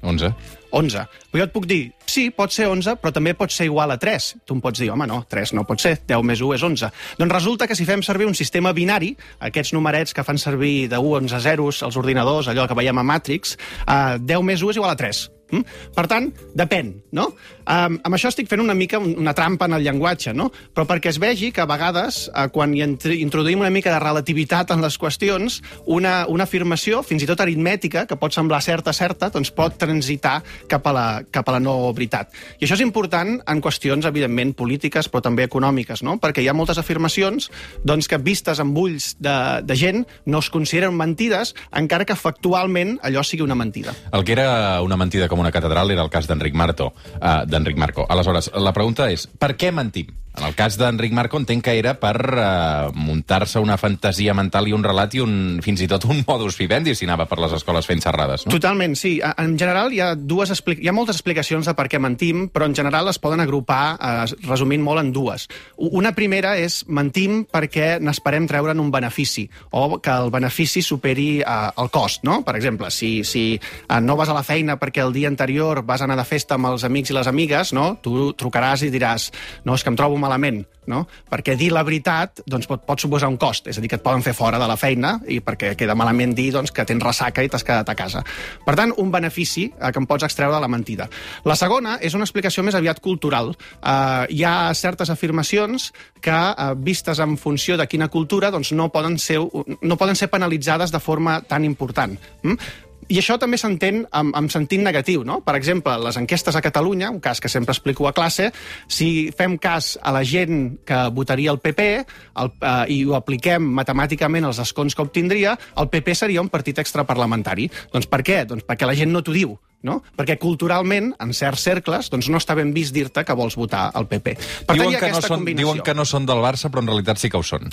11. 0.01 0.31
11. 0.71 1.03
Però 1.31 1.41
jo 1.41 1.45
et 1.47 1.53
puc 1.53 1.65
dir, 1.67 1.79
sí, 2.05 2.27
pot 2.35 2.53
ser 2.53 2.67
11, 2.69 2.97
però 3.01 3.11
també 3.15 3.33
pot 3.37 3.51
ser 3.53 3.67
igual 3.67 3.91
a 3.91 3.97
3. 3.99 4.27
Tu 4.45 4.55
em 4.55 4.61
pots 4.63 4.81
dir, 4.81 4.89
home, 4.93 5.07
no, 5.09 5.21
3 5.29 5.55
no 5.57 5.65
pot 5.67 5.81
ser, 5.81 5.95
10 6.07 6.25
més 6.27 6.43
1 6.43 6.57
és 6.57 6.65
11. 6.69 6.91
Doncs 7.19 7.33
resulta 7.33 7.67
que 7.67 7.77
si 7.77 7.87
fem 7.87 8.03
servir 8.05 8.27
un 8.29 8.37
sistema 8.37 8.73
binari, 8.77 9.13
aquests 9.49 9.73
numerets 9.75 10.13
que 10.13 10.25
fan 10.27 10.39
servir 10.41 10.89
de 10.91 10.99
1 10.99 11.15
a 11.15 11.23
11 11.23 11.41
zeros 11.43 11.81
als 11.83 11.97
ordinadors, 11.97 12.51
allò 12.51 12.67
que 12.67 12.77
veiem 12.77 13.01
a 13.01 13.07
Matrix, 13.07 13.57
eh, 13.87 14.19
10 14.21 14.45
més 14.45 14.61
1 14.61 14.75
és 14.75 14.81
igual 14.81 14.93
a 14.93 14.99
3. 14.99 15.25
Mm? 15.51 15.63
Per 15.95 16.05
tant, 16.11 16.29
depèn, 16.57 16.91
no? 17.15 17.29
Um, 17.67 17.97
amb 18.03 18.15
això 18.15 18.31
estic 18.31 18.49
fent 18.51 18.63
una 18.63 18.75
mica 18.75 18.99
una 18.99 19.33
trampa 19.35 19.67
en 19.67 19.77
el 19.77 19.85
llenguatge, 19.85 20.33
no? 20.35 20.49
Però 20.75 20.87
perquè 20.87 21.11
es 21.11 21.19
vegi 21.23 21.51
que 21.55 21.63
a 21.63 21.67
vegades, 21.69 22.25
uh, 22.33 22.47
quan 22.53 22.73
hi 22.75 22.83
introduïm 22.83 23.63
una 23.63 23.71
mica 23.73 23.93
de 23.93 23.99
relativitat 24.03 24.71
en 24.75 24.83
les 24.83 24.97
qüestions, 24.99 25.61
una, 25.85 26.25
una 26.31 26.47
afirmació, 26.47 27.01
fins 27.03 27.23
i 27.23 27.29
tot 27.29 27.43
aritmètica, 27.43 28.05
que 28.07 28.19
pot 28.19 28.35
semblar 28.35 28.61
certa, 28.63 28.93
certa, 28.95 29.31
doncs 29.33 29.51
pot 29.55 29.77
transitar 29.79 30.41
cap 30.71 30.87
a 30.87 30.95
la, 30.95 31.07
cap 31.31 31.47
a 31.47 31.57
la 31.57 31.63
no 31.63 31.77
veritat. 31.95 32.35
I 32.59 32.67
això 32.67 32.77
és 32.77 32.83
important 32.85 33.37
en 33.39 33.63
qüestions, 33.63 34.07
evidentment, 34.07 34.53
polítiques, 34.57 35.09
però 35.11 35.23
també 35.23 35.47
econòmiques, 35.47 36.03
no? 36.03 36.17
Perquè 36.21 36.43
hi 36.43 36.51
ha 36.51 36.55
moltes 36.57 36.79
afirmacions 36.81 37.49
doncs, 37.87 38.07
que 38.07 38.19
vistes 38.21 38.59
amb 38.63 38.77
ulls 38.77 39.13
de, 39.23 39.37
de 39.63 39.79
gent 39.79 40.03
no 40.25 40.43
es 40.43 40.51
consideren 40.53 40.95
mentides, 40.97 41.53
encara 41.75 42.07
que 42.07 42.17
factualment 42.19 42.97
allò 43.05 43.23
sigui 43.23 43.45
una 43.45 43.55
mentida. 43.55 43.95
El 44.11 44.25
que 44.27 44.35
era 44.35 44.81
una 44.83 44.97
mentida 44.99 45.27
com 45.31 45.36
com 45.37 45.45
una 45.45 45.53
catedral 45.53 45.93
era 45.93 46.01
el 46.01 46.09
cas 46.09 46.27
d'Enric 46.27 46.55
Marto, 46.57 46.91
uh, 47.21 47.43
d'Enric 47.45 47.77
Marco. 47.77 48.07
Aleshores, 48.09 48.49
la 48.57 48.73
pregunta 48.73 49.11
és, 49.13 49.27
per 49.39 49.53
què 49.59 49.69
mentim? 49.71 50.09
En 50.37 50.45
el 50.45 50.53
cas 50.53 50.75
d'Enric 50.77 51.15
Marco 51.17 51.39
entenc 51.41 51.63
que 51.65 51.73
era 51.79 51.95
per 51.97 52.13
uh, 52.37 52.91
muntar-se 52.93 53.57
una 53.57 53.73
fantasia 53.81 54.35
mental 54.37 54.67
i 54.69 54.73
un 54.75 54.83
relat 54.85 55.15
i 55.17 55.21
un, 55.23 55.31
fins 55.65 55.81
i 55.81 55.87
tot 55.89 56.03
un 56.05 56.19
modus 56.27 56.59
vivendi 56.59 56.93
si 56.93 57.07
anava 57.07 57.25
per 57.25 57.39
les 57.41 57.55
escoles 57.57 57.87
fent 57.89 58.03
xerrades, 58.03 58.45
no? 58.45 58.53
Totalment, 58.53 58.93
sí. 58.99 59.15
En 59.25 59.55
general 59.57 59.89
hi 59.95 60.01
ha, 60.03 60.11
dues 60.13 60.53
hi 60.53 60.89
ha 60.89 60.93
moltes 60.93 61.17
explicacions 61.17 61.65
de 61.65 61.73
per 61.77 61.87
què 61.89 61.97
mentim, 61.97 62.45
però 62.53 62.67
en 62.69 62.75
general 62.77 63.09
es 63.09 63.17
poden 63.17 63.41
agrupar, 63.41 63.95
uh, 63.97 64.27
resumint 64.45 64.83
molt, 64.85 65.01
en 65.01 65.09
dues. 65.13 65.47
Una 65.77 66.13
primera 66.17 66.53
és 66.61 66.83
mentim 66.85 67.41
perquè 67.49 67.97
n'esperem 67.97 68.45
treure'n 68.49 68.81
un 68.81 68.93
benefici, 68.93 69.47
o 69.73 69.97
que 69.97 70.13
el 70.13 70.29
benefici 70.33 70.85
superi 70.85 71.41
uh, 71.41 71.71
el 71.81 71.89
cost, 71.89 72.21
no? 72.29 72.43
Per 72.45 72.55
exemple, 72.59 72.91
si, 72.93 73.23
si 73.25 73.45
uh, 73.57 73.97
no 74.05 74.19
vas 74.19 74.29
a 74.29 74.37
la 74.37 74.45
feina 74.45 74.77
perquè 74.77 75.01
el 75.01 75.17
dia 75.17 75.33
anterior 75.33 75.81
vas 75.81 76.05
anar 76.05 76.19
de 76.21 76.29
festa 76.29 76.61
amb 76.61 76.69
els 76.75 76.85
amics 76.85 77.09
i 77.09 77.17
les 77.17 77.33
amigues, 77.33 77.73
no? 77.73 77.89
Tu 78.05 78.31
trucaràs 78.37 78.85
i 78.85 78.93
diràs, 78.93 79.31
no, 79.65 79.73
és 79.73 79.81
que 79.81 79.93
em 79.93 79.97
trobo 79.97 80.26
malament, 80.27 80.65
no? 80.87 81.03
Perquè 81.29 81.55
dir 81.59 81.69
la 81.75 81.83
veritat 81.87 82.41
doncs, 82.47 82.67
pot, 82.69 82.83
pot 82.87 83.01
suposar 83.01 83.29
un 83.31 83.37
cost, 83.39 83.67
és 83.71 83.77
a 83.77 83.83
dir, 83.83 83.89
que 83.91 83.99
et 83.99 84.03
poden 84.03 84.23
fer 84.25 84.33
fora 84.35 84.59
de 84.59 84.67
la 84.69 84.77
feina 84.79 85.15
i 85.27 85.39
perquè 85.43 85.73
queda 85.79 85.95
malament 85.97 86.35
dir 86.35 86.49
doncs, 86.55 86.73
que 86.75 86.85
tens 86.87 87.03
ressaca 87.03 87.43
i 87.43 87.51
t'has 87.51 87.65
quedat 87.67 87.89
a 87.89 87.95
casa. 87.97 88.23
Per 88.65 88.75
tant, 88.79 88.93
un 89.01 89.11
benefici 89.13 89.67
eh, 89.69 89.91
que 89.91 90.01
em 90.01 90.07
pots 90.09 90.27
extreure 90.27 90.55
de 90.55 90.63
la 90.63 90.71
mentida. 90.71 91.09
La 91.47 91.57
segona 91.59 91.97
és 92.03 92.15
una 92.17 92.27
explicació 92.27 92.65
més 92.67 92.77
aviat 92.77 93.01
cultural. 93.03 93.53
Eh, 93.53 94.25
hi 94.37 94.43
ha 94.47 94.73
certes 94.77 95.11
afirmacions 95.13 95.91
que, 96.21 96.35
eh, 96.35 96.73
vistes 96.77 97.19
en 97.23 97.37
funció 97.37 97.77
de 97.77 97.87
quina 97.87 98.09
cultura, 98.11 98.51
doncs, 98.51 98.73
no, 98.73 98.89
poden 98.91 99.17
ser, 99.19 99.39
no 99.39 99.97
poden 99.97 100.15
ser 100.15 100.31
penalitzades 100.33 100.91
de 100.91 101.03
forma 101.03 101.41
tan 101.47 101.65
important. 101.65 102.17
Mm? 102.43 102.85
I 103.07 103.19
això 103.21 103.37
també 103.39 103.55
s'entén 103.59 104.01
amb, 104.11 104.35
amb 104.35 104.51
sentit 104.51 104.81
negatiu, 104.83 105.23
no? 105.27 105.39
Per 105.45 105.55
exemple, 105.55 105.93
les 106.03 106.17
enquestes 106.19 106.55
a 106.55 106.61
Catalunya, 106.63 107.11
un 107.13 107.21
cas 107.23 107.39
que 107.39 107.51
sempre 107.51 107.71
explico 107.71 108.07
a 108.07 108.13
classe, 108.15 108.49
si 108.91 109.29
fem 109.37 109.55
cas 109.57 109.93
a 110.03 110.11
la 110.11 110.25
gent 110.27 110.81
que 110.87 110.99
votaria 111.15 111.53
el 111.53 111.61
PP 111.63 111.87
el, 111.95 112.51
eh, 112.59 112.83
i 112.91 112.99
ho 113.07 113.15
apliquem 113.15 113.63
matemàticament 113.79 114.49
als 114.49 114.59
escons 114.63 114.95
que 114.95 115.05
obtindria, 115.05 115.55
el 115.79 115.87
PP 115.93 116.17
seria 116.19 116.43
un 116.43 116.51
partit 116.51 116.83
extraparlamentari. 116.83 117.69
Doncs 117.93 118.11
per 118.11 118.23
què? 118.27 118.43
Doncs 118.49 118.67
perquè 118.67 118.89
la 118.89 118.97
gent 118.97 119.13
no 119.13 119.23
t'ho 119.23 119.35
diu 119.35 119.55
no? 119.83 120.01
Perquè 120.17 120.37
culturalment, 120.41 121.13
en 121.21 121.33
certs 121.33 121.61
cercles, 121.63 122.09
doncs 122.09 122.27
no 122.29 122.37
està 122.41 122.55
ben 122.57 122.73
vist 122.73 122.93
dir-te 122.95 123.23
que 123.23 123.35
vols 123.37 123.55
votar 123.55 123.91
el 123.95 124.07
PP. 124.07 124.33
Per 124.67 124.75
diuen, 124.75 124.91
tant, 124.97 124.99
que 125.05 125.11
no 125.13 125.21
són, 125.21 125.37
combinació. 125.37 125.67
diuen 125.67 125.83
que 125.85 125.93
no 125.93 126.05
són 126.05 126.25
del 126.25 126.41
Barça, 126.43 126.71
però 126.73 126.81
en 126.83 126.87
realitat 126.91 127.17
sí 127.21 127.29
que 127.29 127.37
ho 127.37 127.43
són. 127.43 127.69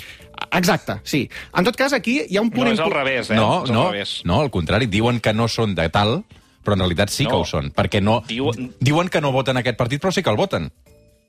Exacte, 0.51 0.99
sí. 1.03 1.29
En 1.57 1.65
tot 1.65 1.75
cas, 1.75 1.93
aquí 1.93 2.21
hi 2.29 2.37
ha 2.37 2.41
un 2.45 2.51
punt... 2.51 2.67
No, 2.69 2.73
és 2.73 2.79
al 2.79 2.91
revés, 2.93 3.29
eh? 3.31 3.35
No, 3.35 3.61
al 3.63 3.71
no, 3.73 3.89
revés. 3.91 4.21
no, 4.25 4.41
al 4.41 4.51
contrari, 4.51 4.87
diuen 4.87 5.19
que 5.19 5.33
no 5.33 5.47
són 5.51 5.75
de 5.75 5.89
tal, 5.89 6.23
però 6.65 6.73
en 6.77 6.85
realitat 6.85 7.09
sí 7.13 7.25
No. 7.25 7.29
que 7.31 7.35
ho 7.41 7.45
són, 7.45 7.71
perquè 7.75 8.01
no... 8.01 8.21
Diuen- 8.29 8.71
Diuen 8.79 9.09
que 9.09 9.21
no 9.21 9.31
voten 9.31 9.57
aquest 9.57 9.77
partit, 9.77 10.01
però 10.01 10.11
sí 10.13 10.23
que 10.23 10.29
el 10.33 10.37
voten. 10.37 10.71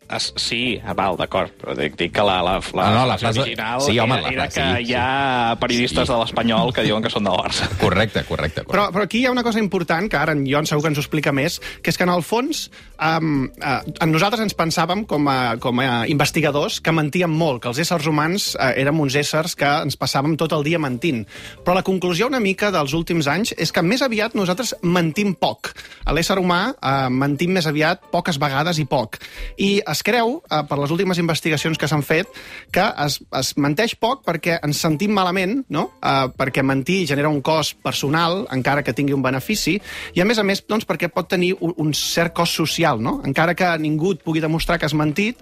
Es, 0.08 0.28
sí, 0.38 0.78
val, 0.94 1.16
d'acord, 1.18 1.50
però 1.58 1.74
dic, 1.74 1.96
dic 1.98 2.12
que 2.14 2.22
la, 2.22 2.36
la, 2.46 2.58
la, 2.60 2.84
Ah, 2.86 2.92
no, 2.94 3.06
la 3.10 3.16
frase 3.18 3.40
original 3.42 3.80
sí, 3.82 3.98
home, 3.98 4.18
era, 4.20 4.22
la 4.22 4.32
era 4.32 4.44
frase, 4.46 4.60
que 4.60 4.84
sí, 4.84 4.90
hi 4.90 4.94
ha 4.94 5.56
periodistes 5.58 6.06
Sí. 6.06 6.12
de 6.12 6.18
l'Espanyol 6.20 6.72
que 6.72 6.84
diuen 6.86 7.02
que 7.02 7.10
són 7.10 7.24
del 7.26 7.34
Barça. 7.34 7.66
Correcte, 7.80 8.22
correcte. 8.28 8.62
correcte. 8.62 8.66
Però, 8.70 8.84
però 8.94 9.02
aquí 9.08 9.20
hi 9.20 9.26
ha 9.26 9.32
una 9.34 9.42
cosa 9.42 9.58
important, 9.58 10.06
que 10.10 10.16
ara 10.16 10.32
en 10.36 10.44
Jon 10.46 10.66
segur 10.66 10.84
que 10.84 10.92
ens 10.92 10.98
ho 10.98 11.02
explica 11.02 11.32
més, 11.34 11.58
que 11.82 11.90
és 11.90 11.98
que 11.98 12.06
en 12.06 12.12
el 12.14 12.22
fons 12.22 12.68
um, 13.02 13.48
uh, 13.58 13.80
en 14.00 14.12
nosaltres 14.14 14.44
ens 14.44 14.54
pensàvem 14.56 15.02
com 15.10 15.26
a, 15.28 15.56
com 15.58 15.82
a 15.82 16.06
investigadors 16.06 16.78
que 16.80 16.94
mentíem 16.94 17.30
molt, 17.34 17.62
que 17.64 17.72
els 17.72 17.82
éssers 17.82 18.06
humans 18.06 18.52
uh, 18.54 18.70
érem 18.78 19.00
uns 19.02 19.16
éssers 19.18 19.56
que 19.58 19.66
ens 19.82 19.98
passàvem 19.98 20.36
tot 20.38 20.54
el 20.54 20.62
dia 20.66 20.78
mentint. 20.78 21.24
Però 21.64 21.74
la 21.74 21.82
conclusió 21.86 22.30
una 22.30 22.40
mica 22.40 22.70
dels 22.74 22.94
últims 22.94 23.26
anys 23.26 23.54
és 23.58 23.72
que 23.74 23.82
més 23.82 24.02
aviat 24.06 24.38
nosaltres 24.38 24.76
mentim 24.82 25.34
poc. 25.34 25.72
A 26.06 26.14
l'ésser 26.14 26.38
humà 26.38 26.60
uh, 26.76 27.08
mentim 27.10 27.50
més 27.56 27.66
aviat 27.66 28.06
poques 28.14 28.38
vegades 28.38 28.78
i 28.78 28.86
poc. 28.86 29.18
I 29.58 29.80
es 29.96 30.04
creu, 30.06 30.38
uh, 30.38 30.62
per 30.68 30.78
les 30.80 30.92
últimes 30.94 31.18
investigacions 31.22 31.80
que 31.80 31.88
s'han 31.90 32.04
fet, 32.06 32.30
que 32.72 32.84
es, 33.06 33.18
es 33.40 33.52
menteix 33.60 33.96
poc 34.00 34.24
perquè 34.26 34.60
ens 34.66 34.80
sentim 34.84 35.14
malament, 35.16 35.58
no? 35.72 35.88
Uh, 35.98 36.28
perquè 36.36 36.64
mentir 36.66 37.02
genera 37.08 37.32
un 37.32 37.40
cost 37.44 37.80
personal, 37.84 38.44
encara 38.54 38.84
que 38.84 38.94
tingui 38.96 39.16
un 39.16 39.24
benefici, 39.24 39.78
i 40.14 40.22
a 40.22 40.28
més 40.28 40.40
a 40.42 40.44
més 40.46 40.62
doncs, 40.68 40.86
perquè 40.88 41.10
pot 41.12 41.28
tenir 41.30 41.54
un, 41.60 41.74
un 41.82 41.94
cert 41.96 42.36
cost 42.36 42.60
social, 42.60 43.00
no? 43.02 43.20
Encara 43.26 43.56
que 43.58 43.72
ningú 43.80 44.14
et 44.16 44.22
pugui 44.26 44.44
demostrar 44.44 44.78
que 44.78 44.88
has 44.88 44.96
mentit, 44.96 45.40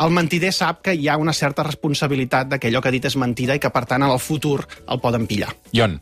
el 0.00 0.10
mentider 0.10 0.50
sap 0.52 0.82
que 0.84 0.94
hi 0.98 1.06
ha 1.08 1.18
una 1.20 1.32
certa 1.32 1.62
responsabilitat 1.62 2.50
de 2.50 2.58
que 2.58 2.70
allò 2.70 2.82
que 2.82 2.90
ha 2.90 2.94
dit 2.94 3.04
és 3.06 3.16
mentida 3.20 3.54
i 3.54 3.62
que, 3.62 3.70
per 3.70 3.84
tant, 3.86 4.02
en 4.02 4.10
el 4.10 4.22
futur 4.22 4.64
el 4.90 5.00
poden 5.00 5.28
pillar. 5.30 5.52
Ion, 5.76 6.00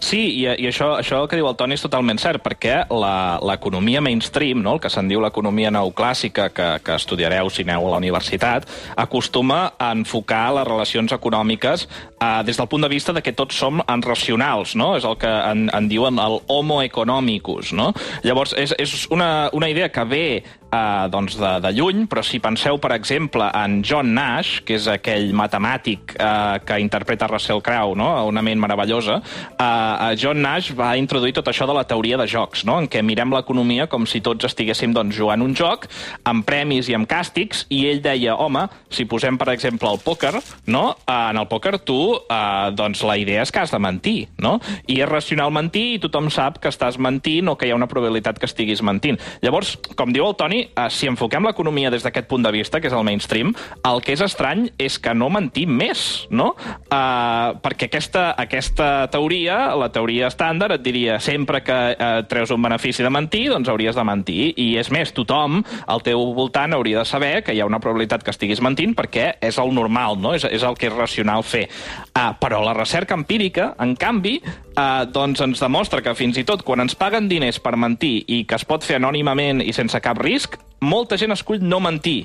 Sí, 0.00 0.20
i, 0.40 0.46
i 0.48 0.68
això, 0.70 0.94
això 1.00 1.22
que 1.28 1.38
diu 1.38 1.48
el 1.48 1.56
Toni 1.58 1.76
és 1.76 1.84
totalment 1.84 2.18
cert, 2.20 2.42
perquè 2.44 2.82
l'economia 2.90 4.00
mainstream, 4.04 4.62
no? 4.64 4.76
el 4.76 4.82
que 4.82 4.90
se'n 4.92 5.10
diu 5.10 5.20
l'economia 5.22 5.72
neoclàssica, 5.74 6.48
que, 6.56 6.68
que 6.84 6.96
estudiareu 6.96 7.50
si 7.52 7.66
aneu 7.66 7.88
a 7.88 7.94
la 7.94 8.00
universitat, 8.00 8.68
acostuma 8.96 9.74
a 9.78 9.90
enfocar 9.96 10.46
les 10.56 10.68
relacions 10.68 11.12
econòmiques 11.16 11.86
eh, 11.86 12.42
des 12.46 12.56
del 12.56 12.70
punt 12.70 12.86
de 12.86 12.92
vista 12.92 13.12
de 13.12 13.22
que 13.22 13.36
tots 13.36 13.58
som 13.60 13.82
en 13.86 14.02
racionals, 14.02 14.76
no? 14.76 14.94
és 14.96 15.04
el 15.04 15.18
que 15.20 15.30
en, 15.30 15.68
en 15.74 15.90
diuen 15.90 16.18
el 16.22 16.40
homo 16.48 16.80
economicus. 16.82 17.74
No? 17.76 17.90
Llavors, 18.24 18.54
és, 18.58 18.74
és 18.78 19.06
una, 19.12 19.50
una 19.56 19.68
idea 19.70 19.90
que 19.92 20.04
ve 20.08 20.24
eh, 20.70 21.06
doncs 21.10 21.36
de, 21.38 21.52
de 21.62 21.72
lluny, 21.76 22.06
però 22.10 22.22
si 22.26 22.40
penseu, 22.42 22.78
per 22.82 22.92
exemple, 22.96 23.46
en 23.56 23.80
John 23.86 24.14
Nash, 24.14 24.60
que 24.66 24.76
és 24.78 24.88
aquell 24.90 25.30
matemàtic 25.36 26.14
eh, 26.16 26.60
que 26.66 26.80
interpreta 26.82 27.28
Russell 27.30 27.62
Crowe, 27.64 27.96
no? 27.98 28.10
una 28.28 28.44
ment 28.44 28.60
meravellosa, 28.62 29.20
eh, 29.60 30.16
John 30.20 30.40
Nash 30.42 30.72
va 30.76 30.94
introduir 30.96 31.34
tot 31.36 31.48
això 31.50 31.68
de 31.68 31.76
la 31.76 31.84
teoria 31.84 32.18
de 32.20 32.26
jocs, 32.30 32.64
no? 32.68 32.78
en 32.80 32.88
què 32.90 33.02
mirem 33.04 33.32
l'economia 33.34 33.86
com 33.90 34.06
si 34.08 34.22
tots 34.24 34.48
estiguéssim 34.48 34.94
doncs, 34.96 35.16
jugant 35.16 35.42
un 35.44 35.54
joc 35.56 35.86
amb 36.28 36.46
premis 36.46 36.88
i 36.90 36.96
amb 36.96 37.08
càstigs, 37.10 37.66
i 37.70 37.84
ell 37.90 38.02
deia, 38.04 38.36
home, 38.40 38.66
si 38.90 39.06
posem, 39.10 39.38
per 39.40 39.50
exemple, 39.54 39.90
el 39.90 40.00
pòquer, 40.04 40.34
no? 40.70 40.84
Eh, 41.04 41.18
en 41.30 41.40
el 41.40 41.48
pòquer 41.50 41.78
tu, 41.86 42.00
eh, 42.16 42.70
doncs 42.76 43.04
la 43.06 43.16
idea 43.20 43.44
és 43.44 43.52
que 43.52 43.62
has 43.62 43.74
de 43.74 43.80
mentir, 43.82 44.28
no? 44.42 44.58
I 44.86 45.00
és 45.04 45.10
racional 45.10 45.52
mentir 45.54 45.86
i 45.94 46.00
tothom 46.02 46.30
sap 46.32 46.60
que 46.62 46.70
estàs 46.72 46.98
mentint 46.98 47.48
o 47.50 47.56
que 47.58 47.68
hi 47.68 47.74
ha 47.74 47.78
una 47.78 47.88
probabilitat 47.90 48.38
que 48.40 48.48
estiguis 48.48 48.82
mentint. 48.86 49.20
Llavors, 49.44 49.76
com 49.96 50.12
diu 50.14 50.26
el 50.26 50.36
Toni, 50.38 50.62
eh, 50.68 50.88
si 50.90 51.10
enfoquem 51.10 51.46
l'economia 51.46 51.90
des 51.92 52.04
d'aquest 52.06 52.28
punt 52.30 52.46
de 52.46 52.52
vista, 52.54 52.80
que 52.80 52.90
és 52.90 52.96
el 52.96 53.06
mainstream, 53.06 53.54
el 53.84 54.02
que 54.04 54.14
és 54.16 54.24
estrany 54.24 54.68
és 54.78 54.98
que 54.98 55.14
no 55.14 55.30
mentim 55.32 55.70
més, 55.70 56.26
no? 56.30 56.52
Uh, 56.90 57.56
perquè 57.62 57.88
aquesta, 57.88 58.30
aquesta 58.40 58.88
teoria, 59.12 59.49
la 59.78 59.88
teoria 59.92 60.28
estàndard, 60.30 60.76
et 60.76 60.84
diria 60.84 61.18
sempre 61.22 61.62
que 61.64 61.76
uh, 61.92 62.08
treus 62.30 62.52
un 62.54 62.62
benefici 62.62 63.04
de 63.04 63.10
mentir, 63.12 63.46
doncs 63.52 63.70
hauries 63.70 63.96
de 63.96 64.04
mentir. 64.06 64.38
I 64.60 64.68
és 64.80 64.90
més, 64.94 65.12
tothom 65.16 65.60
al 65.86 66.04
teu 66.06 66.22
voltant 66.36 66.74
hauria 66.76 67.02
de 67.02 67.08
saber 67.08 67.32
que 67.46 67.54
hi 67.54 67.60
ha 67.62 67.68
una 67.68 67.80
probabilitat 67.82 68.24
que 68.26 68.34
estiguis 68.34 68.62
mentint 68.64 68.96
perquè 68.98 69.32
és 69.42 69.60
el 69.62 69.74
normal, 69.76 70.18
no? 70.20 70.34
És, 70.36 70.46
és 70.48 70.64
el 70.66 70.78
que 70.78 70.90
és 70.90 70.96
racional 70.96 71.44
fer. 71.46 71.66
Uh, 72.14 72.32
però 72.40 72.62
la 72.64 72.74
recerca 72.76 73.18
empírica, 73.18 73.74
en 73.80 73.94
canvi, 74.00 74.38
uh, 74.40 75.04
doncs 75.10 75.44
ens 75.46 75.62
demostra 75.62 76.02
que 76.04 76.16
fins 76.18 76.40
i 76.40 76.46
tot 76.48 76.64
quan 76.66 76.84
ens 76.84 76.98
paguen 76.98 77.28
diners 77.30 77.60
per 77.62 77.76
mentir 77.80 78.20
i 78.28 78.42
que 78.48 78.58
es 78.58 78.66
pot 78.68 78.86
fer 78.86 79.00
anònimament 79.00 79.64
i 79.64 79.74
sense 79.76 80.00
cap 80.04 80.20
risc, 80.20 80.58
molta 80.80 81.18
gent 81.20 81.36
escull 81.36 81.62
no 81.62 81.80
mentir. 81.84 82.24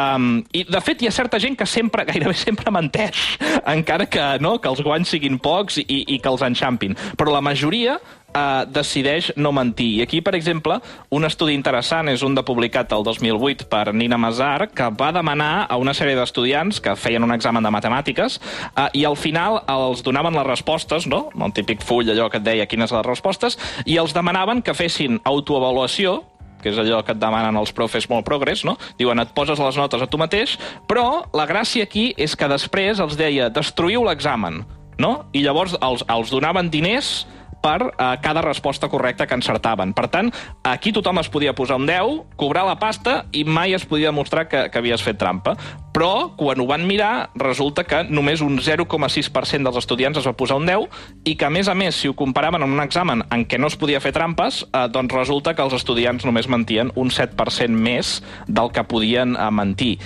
Um, 0.00 0.30
I, 0.52 0.64
de 0.68 0.80
fet, 0.84 1.02
hi 1.02 1.10
ha 1.10 1.14
certa 1.14 1.40
gent 1.42 1.58
que 1.58 1.66
sempre, 1.68 2.06
gairebé 2.08 2.34
sempre 2.38 2.72
menteix, 2.74 3.36
encara 3.68 4.06
que, 4.10 4.24
no, 4.44 4.56
que 4.62 4.70
els 4.70 4.82
guanys 4.84 5.12
siguin 5.12 5.40
pocs 5.42 5.80
i, 5.82 6.04
i 6.06 6.18
que 6.22 6.30
els 6.30 6.44
enxampin. 6.46 6.96
Però 7.18 7.32
la 7.34 7.42
majoria 7.44 7.98
uh, 8.34 8.64
decideix 8.70 9.30
no 9.36 9.52
mentir. 9.56 9.88
I 9.98 10.02
aquí, 10.04 10.20
per 10.24 10.34
exemple, 10.38 10.78
un 11.10 11.26
estudi 11.28 11.54
interessant 11.58 12.10
és 12.12 12.24
un 12.26 12.36
de 12.36 12.44
publicat 12.46 12.92
el 12.96 13.04
2008 13.06 13.68
per 13.70 13.94
Nina 13.94 14.18
Mazar, 14.20 14.70
que 14.74 14.90
va 14.94 15.10
demanar 15.16 15.66
a 15.68 15.78
una 15.80 15.94
sèrie 15.96 16.18
d'estudiants 16.18 16.80
que 16.82 16.96
feien 16.96 17.26
un 17.26 17.34
examen 17.34 17.64
de 17.64 17.74
matemàtiques 17.74 18.40
uh, 18.40 18.88
i 18.94 19.04
al 19.08 19.18
final 19.18 19.62
els 19.68 20.04
donaven 20.06 20.36
les 20.38 20.48
respostes, 20.48 21.08
no? 21.10 21.28
el 21.40 21.54
típic 21.56 21.84
full 21.86 22.10
allò 22.10 22.30
que 22.30 22.40
et 22.40 22.46
deia 22.46 22.68
quines 22.70 22.92
les 22.94 23.06
respostes, 23.06 23.58
i 23.86 23.98
els 24.00 24.14
demanaven 24.16 24.62
que 24.62 24.76
fessin 24.76 25.20
autoavaluació, 25.24 26.20
que 26.62 26.72
és 26.72 26.78
allò 26.80 27.00
que 27.04 27.14
et 27.16 27.20
demanen 27.20 27.56
els 27.60 27.72
profes 27.76 28.08
molt 28.10 28.26
progres, 28.28 28.64
no? 28.68 28.76
Diuen, 28.98 29.20
et 29.22 29.34
poses 29.36 29.60
les 29.60 29.80
notes 29.80 30.02
a 30.02 30.08
tu 30.10 30.20
mateix, 30.20 30.56
però 30.90 31.24
la 31.36 31.48
gràcia 31.50 31.86
aquí 31.88 32.10
és 32.16 32.36
que 32.36 32.48
després 32.50 33.00
els 33.02 33.16
deia, 33.18 33.50
destruïu 33.52 34.04
l'examen, 34.06 34.62
no? 35.00 35.12
I 35.32 35.44
llavors 35.44 35.76
els, 35.80 36.04
els 36.08 36.32
donaven 36.32 36.70
diners 36.72 37.26
per 37.62 37.78
uh, 37.90 38.16
cada 38.22 38.42
resposta 38.42 38.88
correcta 38.88 39.26
que 39.26 39.36
encertaven. 39.38 39.94
Per 39.96 40.08
tant, 40.12 40.32
aquí 40.64 40.92
tothom 40.92 41.20
es 41.22 41.30
podia 41.32 41.54
posar 41.54 41.80
un 41.80 41.86
10, 41.88 42.36
cobrar 42.40 42.66
la 42.68 42.78
pasta 42.80 43.24
i 43.32 43.44
mai 43.44 43.74
es 43.76 43.86
podia 43.86 44.10
demostrar 44.10 44.48
que, 44.48 44.68
que 44.70 44.82
havies 44.82 45.04
fet 45.04 45.20
trampa. 45.20 45.56
Però, 45.90 46.36
quan 46.38 46.60
ho 46.62 46.66
van 46.70 46.84
mirar, 46.86 47.30
resulta 47.34 47.82
que 47.82 48.04
només 48.06 48.44
un 48.44 48.60
0,6% 48.62 49.66
dels 49.66 49.78
estudiants 49.80 50.20
es 50.20 50.26
va 50.28 50.36
posar 50.38 50.60
un 50.60 50.68
10 50.68 50.86
i 51.26 51.34
que, 51.34 51.48
a 51.48 51.50
més 51.50 51.68
a 51.68 51.74
més, 51.74 51.98
si 51.98 52.08
ho 52.08 52.14
comparaven 52.14 52.62
amb 52.62 52.76
un 52.76 52.82
examen 52.84 53.24
en 53.26 53.44
què 53.50 53.58
no 53.58 53.66
es 53.66 53.76
podia 53.80 54.00
fer 54.02 54.12
trampes, 54.14 54.62
eh, 54.70 54.86
doncs 54.92 55.16
resulta 55.16 55.56
que 55.58 55.64
els 55.66 55.74
estudiants 55.74 56.24
només 56.26 56.48
mentien 56.48 56.92
un 56.94 57.10
7% 57.10 57.74
més 57.74 58.20
del 58.46 58.70
que 58.70 58.86
podien 58.86 59.34
eh, 59.34 59.48
mentir. 59.50 59.96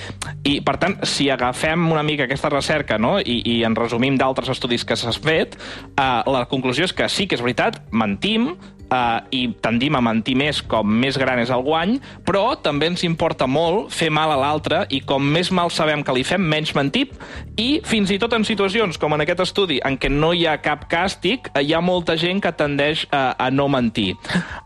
I, 0.43 0.57
per 0.65 0.79
tant, 0.81 0.97
si 1.05 1.29
agafem 1.31 1.85
una 1.93 2.05
mica 2.07 2.25
aquesta 2.25 2.53
recerca 2.53 2.97
no? 2.99 3.19
I, 3.21 3.41
i 3.45 3.59
en 3.69 3.77
resumim 3.77 4.17
d'altres 4.21 4.49
estudis 4.55 4.87
que 4.89 4.97
s'ha 4.97 5.13
fet, 5.13 5.59
eh, 5.93 6.09
la 6.33 6.47
conclusió 6.49 6.89
és 6.89 6.97
que 6.97 7.11
sí 7.13 7.29
que 7.29 7.37
és 7.37 7.44
veritat, 7.45 7.83
mentim, 7.93 8.55
Uh, 8.85 9.25
i 9.33 9.47
tendim 9.65 9.97
a 9.97 10.01
mentir 10.05 10.35
més 10.39 10.59
com 10.71 10.87
més 10.87 11.17
gran 11.19 11.41
és 11.41 11.49
el 11.51 11.63
guany, 11.65 11.97
però 12.23 12.53
també 12.63 12.91
ens 12.93 13.03
importa 13.03 13.49
molt 13.49 13.89
fer 13.97 14.11
mal 14.13 14.31
a 14.31 14.37
l'altre 14.39 14.83
i 14.93 15.01
com 15.09 15.25
més 15.25 15.49
mal 15.57 15.73
sabem 15.73 16.05
que 16.05 16.15
li 16.15 16.23
fem, 16.23 16.45
menys 16.53 16.75
mentim. 16.77 17.11
I 17.59 17.81
fins 17.89 18.13
i 18.13 18.21
tot 18.23 18.37
en 18.37 18.45
situacions 18.47 19.01
com 19.01 19.17
en 19.17 19.25
aquest 19.25 19.41
estudi 19.49 19.81
en 19.89 19.97
què 19.99 20.13
no 20.13 20.35
hi 20.37 20.45
ha 20.47 20.61
cap 20.63 20.85
càstig, 20.93 21.49
hi 21.59 21.73
ha 21.75 21.81
molta 21.83 22.15
gent 22.21 22.45
que 22.45 22.53
tendeix 22.55 23.09
a, 23.09 23.33
a 23.35 23.49
no 23.51 23.67
mentir. 23.73 24.13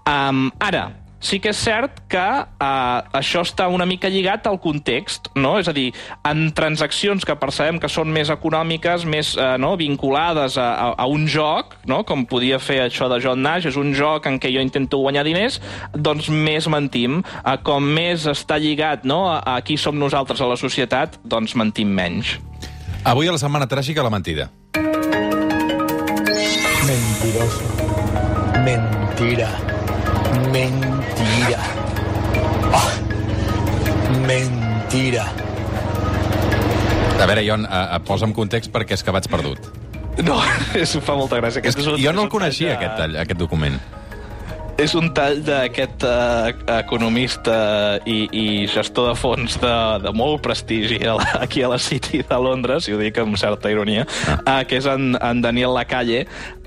Um, 0.03 0.49
ara, 0.61 0.89
sí 1.21 1.41
que 1.43 1.51
és 1.51 1.59
cert 1.59 2.03
que 2.11 2.23
uh, 2.23 3.19
això 3.19 3.43
està 3.47 3.67
una 3.73 3.87
mica 3.89 4.11
lligat 4.11 4.47
al 4.47 4.61
context, 4.63 5.31
no? 5.39 5.57
És 5.59 5.69
a 5.71 5.75
dir, 5.75 5.91
en 6.29 6.49
transaccions 6.57 7.27
que 7.27 7.37
percebem 7.39 7.81
que 7.83 7.91
són 7.91 8.13
més 8.15 8.31
econòmiques, 8.33 9.07
més 9.09 9.35
uh, 9.37 9.57
no, 9.61 9.75
vinculades 9.81 10.59
a, 10.61 10.69
a, 10.69 10.89
a 10.95 11.09
un 11.11 11.27
joc, 11.31 11.77
no? 11.91 12.05
com 12.09 12.27
podia 12.31 12.61
fer 12.63 12.81
això 12.87 13.11
de 13.11 13.21
John 13.25 13.43
Nash, 13.43 13.69
és 13.71 13.79
un 13.81 13.93
joc 13.97 14.29
en 14.31 14.39
què 14.43 14.53
jo 14.55 14.63
intento 14.65 15.03
guanyar 15.03 15.27
diners, 15.27 15.61
doncs 15.95 16.31
més 16.31 16.71
mentim. 16.71 17.23
Uh, 17.43 17.57
com 17.67 17.83
més 17.83 18.29
està 18.31 18.61
lligat 18.63 19.07
no, 19.09 19.25
a, 19.33 19.41
a 19.57 19.61
qui 19.67 19.79
som 19.81 19.99
nosaltres 19.99 20.41
a 20.43 20.51
la 20.51 20.59
societat, 20.61 21.19
doncs 21.25 21.57
mentim 21.59 21.91
menys. 21.91 22.37
Avui 23.09 23.31
a 23.31 23.35
la 23.35 23.41
setmana 23.41 23.69
tràgica, 23.71 24.05
la 24.07 24.13
mentida. 24.13 24.51
Mentiroso. 26.89 27.67
Mentira. 28.63 28.99
Mentira. 29.19 29.78
Ah. 32.73 32.89
Mentira. 34.27 35.27
A 37.19 37.27
veure, 37.27 37.43
Ion, 37.43 37.67
uh, 37.67 37.69
uh, 37.69 38.01
posa'm 38.07 38.33
context 38.37 38.73
perquè 38.73 38.97
és 38.97 39.05
que 39.05 39.13
vaig 39.15 39.29
perdut. 39.31 39.69
No, 40.25 40.39
és, 40.83 40.95
fa 41.05 41.17
molta 41.19 41.41
gràcia. 41.41 41.61
És 41.61 41.75
Aquest 41.75 41.81
que 41.81 41.85
és 41.85 41.91
un, 41.93 42.01
jo 42.01 42.15
no 42.15 42.25
és 42.25 42.29
el 42.29 42.33
coneixia, 42.33 42.77
aquest, 42.79 42.97
tall, 43.01 43.19
aquest 43.25 43.41
document. 43.41 43.79
És 44.79 44.93
un 44.95 45.09
tall 45.11 45.41
d'aquest 45.43 46.05
uh, 46.07 46.53
economista 46.77 47.55
i, 48.07 48.29
i 48.31 48.45
gestor 48.71 49.09
de 49.11 49.15
fons 49.19 49.57
de, 49.59 49.73
de 50.05 50.13
molt 50.15 50.39
prestigi 50.45 51.01
a 51.03 51.17
la, 51.19 51.25
aquí 51.43 51.65
a 51.67 51.73
la 51.73 51.81
City 51.83 52.21
de 52.23 52.39
Londres, 52.39 52.87
i 52.87 52.95
ho 52.95 53.01
dic 53.01 53.19
amb 53.19 53.35
certa 53.41 53.73
ironia, 53.75 54.05
uh, 54.39 54.63
que 54.63 54.79
és 54.79 54.87
en, 54.87 55.17
en 55.19 55.43
Daniel 55.43 55.75
Lacalle, 55.75 56.21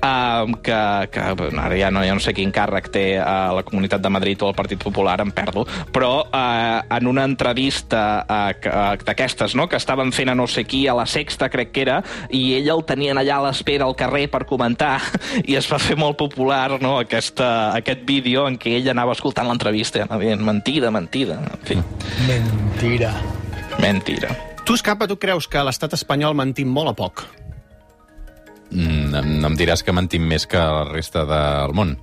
uh, 0.04 0.44
que, 0.60 0.80
que 1.14 1.24
bueno, 1.40 1.62
ara 1.62 1.78
ja 1.80 1.88
no, 1.88 2.02
ja 2.04 2.12
no 2.12 2.20
sé 2.20 2.34
quin 2.36 2.52
càrrec 2.52 2.90
té 2.92 3.06
a 3.16 3.54
la 3.56 3.64
Comunitat 3.64 4.04
de 4.04 4.12
Madrid 4.12 4.44
o 4.44 4.50
al 4.50 4.58
Partit 4.60 4.84
Popular, 4.84 5.16
em 5.24 5.32
perdo, 5.32 5.64
però 5.96 6.26
uh, 6.26 6.84
en 6.84 7.08
una 7.08 7.24
entrevista 7.24 8.26
uh, 8.28 9.00
d'aquestes, 9.06 9.56
no?, 9.56 9.70
que 9.72 9.80
estaven 9.80 10.12
fent 10.12 10.34
a 10.34 10.36
no 10.36 10.44
sé 10.44 10.66
qui, 10.68 10.84
a 10.84 10.98
la 11.00 11.08
Sexta, 11.08 11.48
crec 11.48 11.72
que 11.72 11.86
era, 11.86 12.02
i 12.28 12.58
ell 12.58 12.68
el 12.76 12.84
tenien 12.84 13.24
allà 13.24 13.40
a 13.40 13.48
l'espera 13.48 13.88
al 13.88 13.96
carrer 13.96 14.26
per 14.28 14.44
comentar, 14.44 14.98
i 15.48 15.56
es 15.56 15.72
va 15.72 15.80
fer 15.80 15.96
molt 15.96 16.20
popular, 16.20 16.76
no?, 16.84 16.98
aquesta, 17.00 17.72
aquest 17.72 18.01
vídeo 18.06 18.46
en 18.48 18.58
què 18.60 18.76
ell 18.78 18.88
anava 18.92 19.12
escoltant 19.16 19.48
l'entrevista 19.48 19.98
i 20.00 20.04
anava 20.06 20.22
dient 20.24 20.42
mentida, 20.44 20.90
mentida, 20.94 21.38
en 21.42 21.66
fi, 21.66 21.78
Mentira. 22.28 23.12
mentira. 23.80 24.30
Tu, 24.64 24.74
Escapa, 24.78 25.08
tu 25.10 25.16
creus 25.18 25.48
que 25.50 25.62
l'estat 25.64 25.92
espanyol 25.96 26.36
mentim 26.38 26.68
molt 26.70 26.92
o 26.92 26.94
poc? 26.94 27.24
Mm, 28.72 29.40
no 29.42 29.50
em 29.50 29.56
diràs 29.58 29.82
que 29.84 29.92
mentim 29.92 30.22
més 30.24 30.46
que 30.48 30.56
la 30.58 30.84
resta 30.88 31.24
del 31.28 31.74
món. 31.76 31.96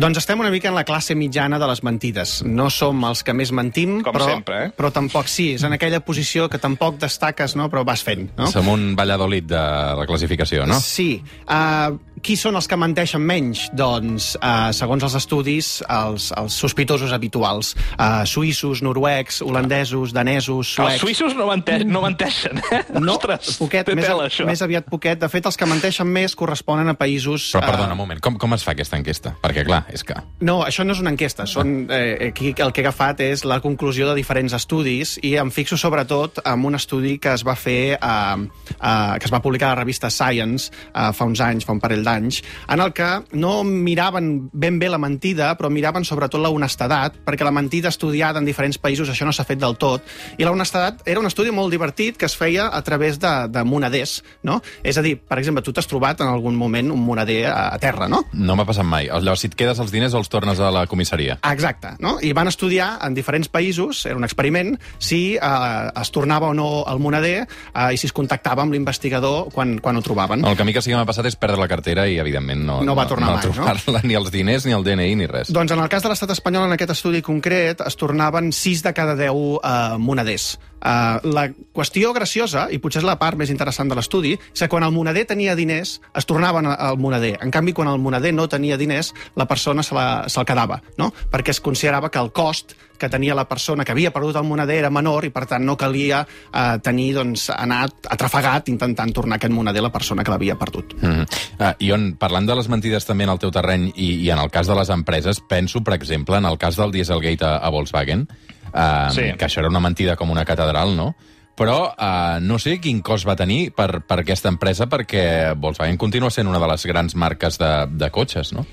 Doncs 0.00 0.16
estem 0.16 0.40
una 0.40 0.48
mica 0.48 0.70
en 0.70 0.74
la 0.74 0.86
classe 0.88 1.12
mitjana 1.12 1.58
de 1.60 1.66
les 1.68 1.82
mentides. 1.84 2.38
No 2.48 2.70
som 2.72 3.02
els 3.04 3.20
que 3.20 3.34
més 3.36 3.50
mentim, 3.52 3.98
Com 4.00 4.14
però, 4.16 4.30
sempre, 4.30 4.60
eh? 4.64 4.70
però 4.72 4.88
tampoc 4.96 5.28
sí. 5.28 5.50
És 5.58 5.64
en 5.68 5.76
aquella 5.76 6.00
posició 6.00 6.46
que 6.48 6.56
tampoc 6.56 6.96
destaques, 7.02 7.52
no? 7.60 7.68
però 7.68 7.82
vas 7.84 8.00
fent. 8.06 8.30
No? 8.38 8.48
Som 8.48 8.70
un 8.72 8.94
Valladolid 8.96 9.50
de 9.50 9.64
la 9.98 10.06
classificació, 10.08 10.64
no? 10.64 10.78
Sí. 10.80 11.20
Uh, 11.44 11.98
qui 12.24 12.36
són 12.36 12.56
els 12.56 12.68
que 12.68 12.78
menteixen 12.80 13.20
menys? 13.20 13.66
Doncs, 13.76 14.30
uh, 14.40 14.70
segons 14.76 15.04
els 15.04 15.18
estudis, 15.20 15.68
els, 15.84 16.30
els 16.36 16.56
sospitosos 16.64 17.12
habituals. 17.12 17.74
Uh, 17.98 18.24
suïssos, 18.24 18.80
noruecs, 18.84 19.42
holandesos, 19.44 20.16
danesos, 20.16 20.72
suecs... 20.78 20.96
Els 20.96 21.04
suïssos 21.04 21.36
no, 21.36 21.50
mente 21.52 21.76
no 21.84 22.06
menteixen, 22.06 22.60
eh? 22.72 22.82
No, 22.96 23.18
Ostres, 23.18 23.52
poquet, 23.60 23.84
té 23.88 23.98
més, 23.98 24.08
tela, 24.08 24.30
això. 24.32 24.48
més 24.48 24.64
aviat 24.64 24.88
poquet. 24.88 25.20
De 25.20 25.28
fet, 25.28 25.44
els 25.48 25.60
que 25.60 25.68
menteixen 25.68 26.08
més 26.08 26.36
corresponen 26.40 26.88
a 26.88 26.96
països... 26.96 27.50
Però 27.52 27.66
perdona, 27.68 27.92
eh, 27.92 27.98
un 27.98 28.02
moment, 28.04 28.24
com, 28.24 28.40
com 28.40 28.56
es 28.56 28.64
fa 28.64 28.72
aquesta 28.72 28.96
enquesta? 29.00 29.36
Perquè, 29.44 29.68
clar, 29.68 29.84
és 29.92 30.04
que... 30.06 30.16
No, 30.46 30.60
això 30.66 30.84
no 30.86 30.94
és 30.94 31.00
una 31.02 31.12
enquesta. 31.12 31.46
Són, 31.50 31.86
eh, 31.92 32.30
aquí 32.30 32.54
el 32.56 32.72
que 32.72 32.82
he 32.82 32.86
agafat 32.86 33.22
és 33.24 33.44
la 33.48 33.60
conclusió 33.64 34.08
de 34.08 34.16
diferents 34.18 34.54
estudis 34.56 35.16
i 35.26 35.34
em 35.40 35.50
fixo 35.54 35.78
sobretot 35.80 36.40
en 36.44 36.64
un 36.66 36.78
estudi 36.78 37.16
que 37.22 37.34
es 37.34 37.44
va 37.46 37.56
fer, 37.58 37.96
eh, 37.96 38.36
eh, 38.76 39.14
que 39.18 39.28
es 39.28 39.34
va 39.34 39.42
publicar 39.42 39.70
a 39.70 39.74
la 39.74 39.80
revista 39.82 40.10
Science 40.10 40.70
eh, 40.70 41.10
fa 41.16 41.28
uns 41.28 41.42
anys, 41.44 41.66
fa 41.66 41.74
un 41.76 41.82
parell 41.82 42.04
d'anys, 42.06 42.42
en 42.68 42.84
el 42.84 42.94
que 42.96 43.10
no 43.32 43.60
miraven 43.64 44.50
ben 44.52 44.78
bé 44.80 44.90
la 44.90 45.00
mentida, 45.02 45.52
però 45.58 45.70
miraven 45.72 46.06
sobretot 46.06 46.40
la 46.42 46.52
honestedat, 46.54 47.20
perquè 47.26 47.46
la 47.46 47.54
mentida 47.54 47.90
estudiada 47.90 48.40
en 48.40 48.48
diferents 48.48 48.78
països 48.80 49.10
això 49.10 49.28
no 49.28 49.34
s'ha 49.36 49.46
fet 49.48 49.60
del 49.60 49.76
tot, 49.80 50.06
i 50.38 50.46
la 50.46 50.54
honestedat 50.54 51.04
era 51.08 51.20
un 51.20 51.28
estudi 51.28 51.52
molt 51.54 51.72
divertit 51.72 52.18
que 52.20 52.28
es 52.28 52.36
feia 52.36 52.68
a 52.72 52.82
través 52.86 53.18
de, 53.20 53.32
de 53.50 53.64
moneders, 53.64 54.20
no? 54.46 54.60
És 54.82 54.98
a 54.98 55.04
dir, 55.04 55.16
per 55.20 55.38
exemple, 55.40 55.64
tu 55.64 55.74
t'has 55.74 55.88
trobat 55.90 56.20
en 56.20 56.30
algun 56.30 56.56
moment 56.56 56.92
un 56.94 57.02
moneder 57.04 57.44
a, 57.50 57.70
a 57.74 57.78
terra, 57.82 58.08
no? 58.10 58.22
No 58.32 58.56
m'ha 58.56 58.66
passat 58.68 58.86
mai. 58.86 59.08
Llavors, 59.10 59.44
si 59.44 59.50
et 59.50 59.56
quedes 59.58 59.79
els 59.82 59.92
diners, 59.92 60.14
els 60.16 60.30
tornes 60.32 60.60
a 60.60 60.70
la 60.74 60.86
comissaria. 60.90 61.38
Exacte, 61.50 61.94
no? 62.02 62.16
I 62.22 62.32
van 62.36 62.50
estudiar 62.50 62.92
en 63.06 63.16
diferents 63.16 63.50
països, 63.52 64.04
era 64.06 64.18
un 64.18 64.26
experiment, 64.26 64.74
si 64.98 65.36
eh, 65.36 66.00
es 66.00 66.12
tornava 66.14 66.50
o 66.50 66.54
no 66.56 66.68
el 66.90 67.02
moneder 67.02 67.36
eh, 67.42 67.90
i 67.94 68.00
si 68.00 68.08
es 68.10 68.14
contactava 68.16 68.64
amb 68.64 68.76
l'investigador 68.76 69.50
quan, 69.54 69.78
quan 69.82 69.98
ho 69.98 70.04
trobaven. 70.04 70.44
El 70.46 70.58
mi 70.64 70.74
que 70.76 70.82
sí 70.84 70.92
que 70.92 70.98
m'ha 70.98 71.08
passat 71.08 71.26
és 71.30 71.38
perdre 71.40 71.60
la 71.60 71.68
cartera 71.70 72.06
i, 72.06 72.18
evidentment, 72.20 72.62
no, 72.66 72.80
No 72.84 72.96
va 72.98 73.06
tornar 73.08 73.32
no, 73.32 73.38
mai, 73.40 73.76
no? 73.86 74.00
Ni 74.10 74.16
els 74.16 74.30
diners, 74.32 74.66
ni 74.66 74.74
el 74.76 74.84
DNI, 74.86 75.14
ni 75.18 75.28
res. 75.30 75.52
Doncs 75.54 75.72
en 75.74 75.82
el 75.82 75.90
cas 75.92 76.04
de 76.04 76.12
l'estat 76.12 76.32
espanyol, 76.34 76.68
en 76.68 76.76
aquest 76.76 76.94
estudi 76.96 77.22
concret, 77.24 77.82
es 77.86 77.96
tornaven 78.00 78.52
6 78.52 78.84
de 78.86 78.94
cada 78.96 79.16
10 79.18 79.30
eh, 79.30 79.98
moneders. 79.98 80.52
Uh, 80.80 81.20
la 81.28 81.48
qüestió 81.76 82.14
graciosa, 82.16 82.68
i 82.72 82.78
potser 82.80 83.02
és 83.02 83.08
la 83.08 83.18
part 83.20 83.36
més 83.36 83.52
interessant 83.52 83.88
de 83.90 83.98
l'estudi, 83.98 84.34
és 84.36 84.64
que 84.64 84.68
quan 84.72 84.84
el 84.86 84.94
moneder 84.94 85.26
tenia 85.28 85.56
diners, 85.58 85.98
es 86.16 86.28
tornaven 86.28 86.66
al 86.72 86.98
moneder. 86.98 87.36
En 87.44 87.52
canvi, 87.52 87.74
quan 87.76 87.88
el 87.88 88.00
moneder 88.00 88.32
no 88.32 88.48
tenia 88.48 88.78
diners, 88.80 89.12
la 89.36 89.48
persona 89.50 89.84
se'l 89.84 90.00
se 90.28 90.44
quedava, 90.48 90.80
no? 90.98 91.12
perquè 91.30 91.52
es 91.52 91.60
considerava 91.60 92.10
que 92.10 92.22
el 92.22 92.32
cost 92.32 92.76
que 93.00 93.08
tenia 93.08 93.34
la 93.34 93.48
persona 93.48 93.82
que 93.84 93.94
havia 93.96 94.12
perdut 94.12 94.36
el 94.36 94.44
moneder 94.44 94.76
era 94.82 94.90
menor 94.92 95.24
i, 95.24 95.32
per 95.32 95.46
tant, 95.48 95.64
no 95.64 95.74
calia 95.80 96.20
uh, 96.22 96.76
tenir, 96.84 97.08
doncs, 97.16 97.48
anar 97.54 97.86
atrafegat 98.12 98.68
intentant 98.70 99.10
tornar 99.16 99.40
aquest 99.40 99.56
moneder 99.56 99.80
a 99.80 99.88
la 99.88 99.92
persona 99.94 100.22
que 100.22 100.30
l'havia 100.30 100.58
perdut. 100.60 100.94
Mm 101.00 101.08
-hmm. 101.08 101.26
uh, 101.58 101.72
Ion, 101.80 102.14
parlant 102.20 102.46
de 102.46 102.54
les 102.54 102.68
mentides 102.68 103.06
també 103.06 103.24
en 103.24 103.30
el 103.30 103.38
teu 103.38 103.50
terreny 103.50 103.90
i, 103.96 104.20
i 104.26 104.30
en 104.30 104.38
el 104.38 104.50
cas 104.50 104.66
de 104.66 104.74
les 104.74 104.90
empreses, 104.90 105.40
penso, 105.40 105.82
per 105.82 105.94
exemple, 105.94 106.36
en 106.36 106.44
el 106.44 106.58
cas 106.58 106.76
del 106.76 106.92
Dieselgate 106.92 107.44
a, 107.44 107.56
a 107.56 107.70
Volkswagen, 107.70 108.28
uh, 108.72 109.10
Sí. 109.14 109.32
que 109.36 109.46
això 109.46 109.60
era 109.60 109.68
una 109.68 109.80
mentida 109.80 110.16
com 110.16 110.30
una 110.30 110.44
catedral, 110.44 110.96
no? 110.96 111.14
Però 111.60 111.92
uh, 111.92 112.38
no 112.40 112.58
sé 112.58 112.78
quin 112.80 113.02
cost 113.04 113.26
va 113.28 113.36
tenir 113.36 113.72
per, 113.76 114.00
per 114.08 114.20
aquesta 114.22 114.48
empresa, 114.48 114.86
perquè 114.88 115.54
Volkswagen 115.60 115.98
continua 116.00 116.30
sent 116.30 116.48
una 116.48 116.58
de 116.62 116.68
les 116.70 116.86
grans 116.86 117.14
marques 117.14 117.58
de, 117.60 117.72
de 117.90 118.08
cotxes, 118.10 118.54
no? 118.56 118.64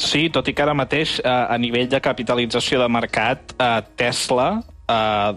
Sí, 0.00 0.30
tot 0.32 0.46
i 0.48 0.54
que 0.56 0.62
ara 0.62 0.72
mateix, 0.72 1.18
eh, 1.20 1.28
a 1.28 1.58
nivell 1.60 1.88
de 1.90 1.98
capitalització 2.00 2.78
de 2.80 2.86
mercat, 2.88 3.52
eh, 3.60 3.82
Tesla 4.00 4.62
eh, 4.88 5.32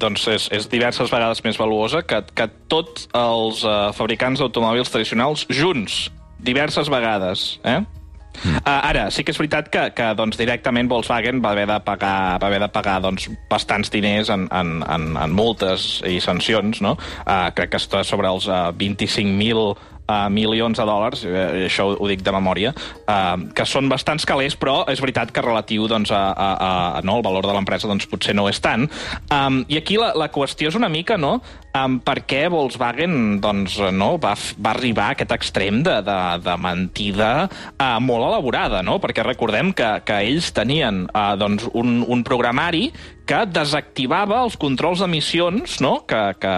doncs 0.00 0.24
és, 0.32 0.48
és 0.56 0.66
diverses 0.72 1.12
vegades 1.12 1.44
més 1.44 1.58
valuosa 1.60 2.02
que, 2.02 2.18
que 2.34 2.48
tots 2.66 3.06
els 3.14 3.62
eh, 3.62 3.76
fabricants 3.94 4.40
d'automòbils 4.42 4.90
tradicionals 4.90 5.46
junts, 5.54 6.08
diverses 6.42 6.90
vegades. 6.90 7.60
Eh? 7.62 7.78
Uh, 8.44 8.62
ara, 8.64 9.08
sí 9.14 9.24
que 9.24 9.34
és 9.34 9.40
veritat 9.40 9.70
que, 9.72 9.84
que 9.96 10.08
doncs, 10.18 10.38
directament 10.40 10.90
Volkswagen 10.90 11.42
va 11.44 11.52
haver 11.56 11.66
de 11.70 11.78
pagar, 11.84 12.38
va 12.40 12.50
haver 12.50 12.62
de 12.62 12.70
pagar 12.72 12.98
doncs, 13.04 13.28
bastants 13.50 13.92
diners 13.94 14.30
en, 14.34 14.48
en, 14.54 14.78
en, 14.86 15.10
en 15.18 15.36
multes 15.36 15.98
i 16.08 16.18
sancions, 16.24 16.82
no? 16.84 16.96
Uh, 17.24 17.48
crec 17.56 17.74
que 17.74 17.82
està 17.82 18.04
sobre 18.06 18.30
els 18.30 18.48
uh, 18.50 18.68
25.000 18.78 19.97
uh, 20.08 20.26
milions 20.32 20.78
de 20.78 20.86
dòlars, 20.88 21.24
eh, 21.28 21.66
això 21.68 21.88
ho, 21.88 21.96
ho 22.00 22.08
dic 22.10 22.24
de 22.24 22.34
memòria, 22.34 22.72
uh, 23.04 23.36
que 23.54 23.66
són 23.68 23.90
bastants 23.92 24.26
calés, 24.28 24.56
però 24.58 24.80
és 24.90 25.02
veritat 25.04 25.32
que 25.34 25.44
relatiu 25.44 25.88
doncs, 25.90 26.12
a, 26.14 26.24
a, 26.32 26.48
a 26.98 27.04
no, 27.06 27.18
el 27.20 27.26
valor 27.26 27.46
de 27.46 27.54
l'empresa 27.54 27.90
doncs, 27.90 28.08
potser 28.10 28.34
no 28.36 28.48
és 28.50 28.60
tant. 28.64 28.88
Um, 29.34 29.62
I 29.68 29.80
aquí 29.82 29.98
la, 30.00 30.12
la 30.18 30.30
qüestió 30.32 30.72
és 30.72 30.78
una 30.78 30.90
mica, 30.92 31.18
no?, 31.20 31.38
um, 31.76 31.98
per 32.04 32.20
què 32.28 32.46
Volkswagen 32.52 33.38
doncs, 33.44 33.78
no, 33.94 34.14
va, 34.22 34.34
va 34.58 34.74
arribar 34.74 35.10
a 35.10 35.16
aquest 35.18 35.34
extrem 35.36 35.82
de, 35.86 35.98
de, 36.06 36.18
de 36.44 36.56
mentida 36.62 37.32
uh, 37.48 37.98
molt 38.02 38.28
elaborada, 38.30 38.82
no? 38.86 38.98
Perquè 39.02 39.26
recordem 39.26 39.72
que, 39.76 39.92
que 40.08 40.22
ells 40.28 40.52
tenien 40.56 41.06
uh, 41.12 41.34
doncs, 41.38 41.68
un, 41.78 42.00
un 42.08 42.24
programari 42.26 42.88
que 43.28 43.44
desactivava 43.52 44.40
els 44.46 44.56
controls 44.60 45.02
d'emissions 45.04 45.78
no? 45.84 45.98
que, 46.08 46.20
que, 46.40 46.54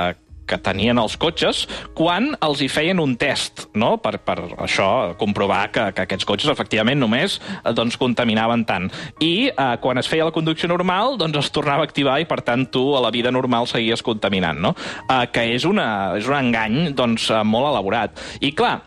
que 0.50 0.58
tenien 0.58 0.98
els 1.00 1.16
cotxes 1.20 1.64
quan 1.96 2.32
els 2.42 2.62
hi 2.62 2.68
feien 2.72 3.00
un 3.02 3.14
test, 3.20 3.68
no? 3.78 3.94
per, 4.02 4.16
per 4.26 4.36
això 4.66 4.90
comprovar 5.20 5.62
que, 5.74 5.86
que 5.94 6.06
aquests 6.06 6.26
cotxes 6.28 6.52
efectivament 6.52 7.00
només 7.00 7.38
eh, 7.38 7.72
doncs, 7.76 7.98
contaminaven 8.00 8.66
tant. 8.68 8.90
I 9.22 9.50
eh, 9.50 9.70
quan 9.82 10.00
es 10.00 10.10
feia 10.10 10.26
la 10.28 10.34
conducció 10.34 10.70
normal, 10.70 11.16
doncs 11.20 11.44
es 11.44 11.52
tornava 11.54 11.86
a 11.86 11.90
activar 11.90 12.18
i 12.20 12.28
per 12.28 12.40
tant 12.46 12.66
tu 12.72 12.84
a 12.96 13.04
la 13.04 13.12
vida 13.14 13.32
normal 13.34 13.68
seguies 13.70 14.02
contaminant, 14.06 14.60
no? 14.60 14.74
Eh, 15.06 15.24
que 15.32 15.46
és, 15.54 15.66
una, 15.68 16.16
és 16.18 16.28
un 16.30 16.38
engany 16.40 16.80
doncs, 16.96 17.30
eh, 17.30 17.44
molt 17.46 17.70
elaborat. 17.70 18.18
I 18.40 18.52
clar, 18.56 18.78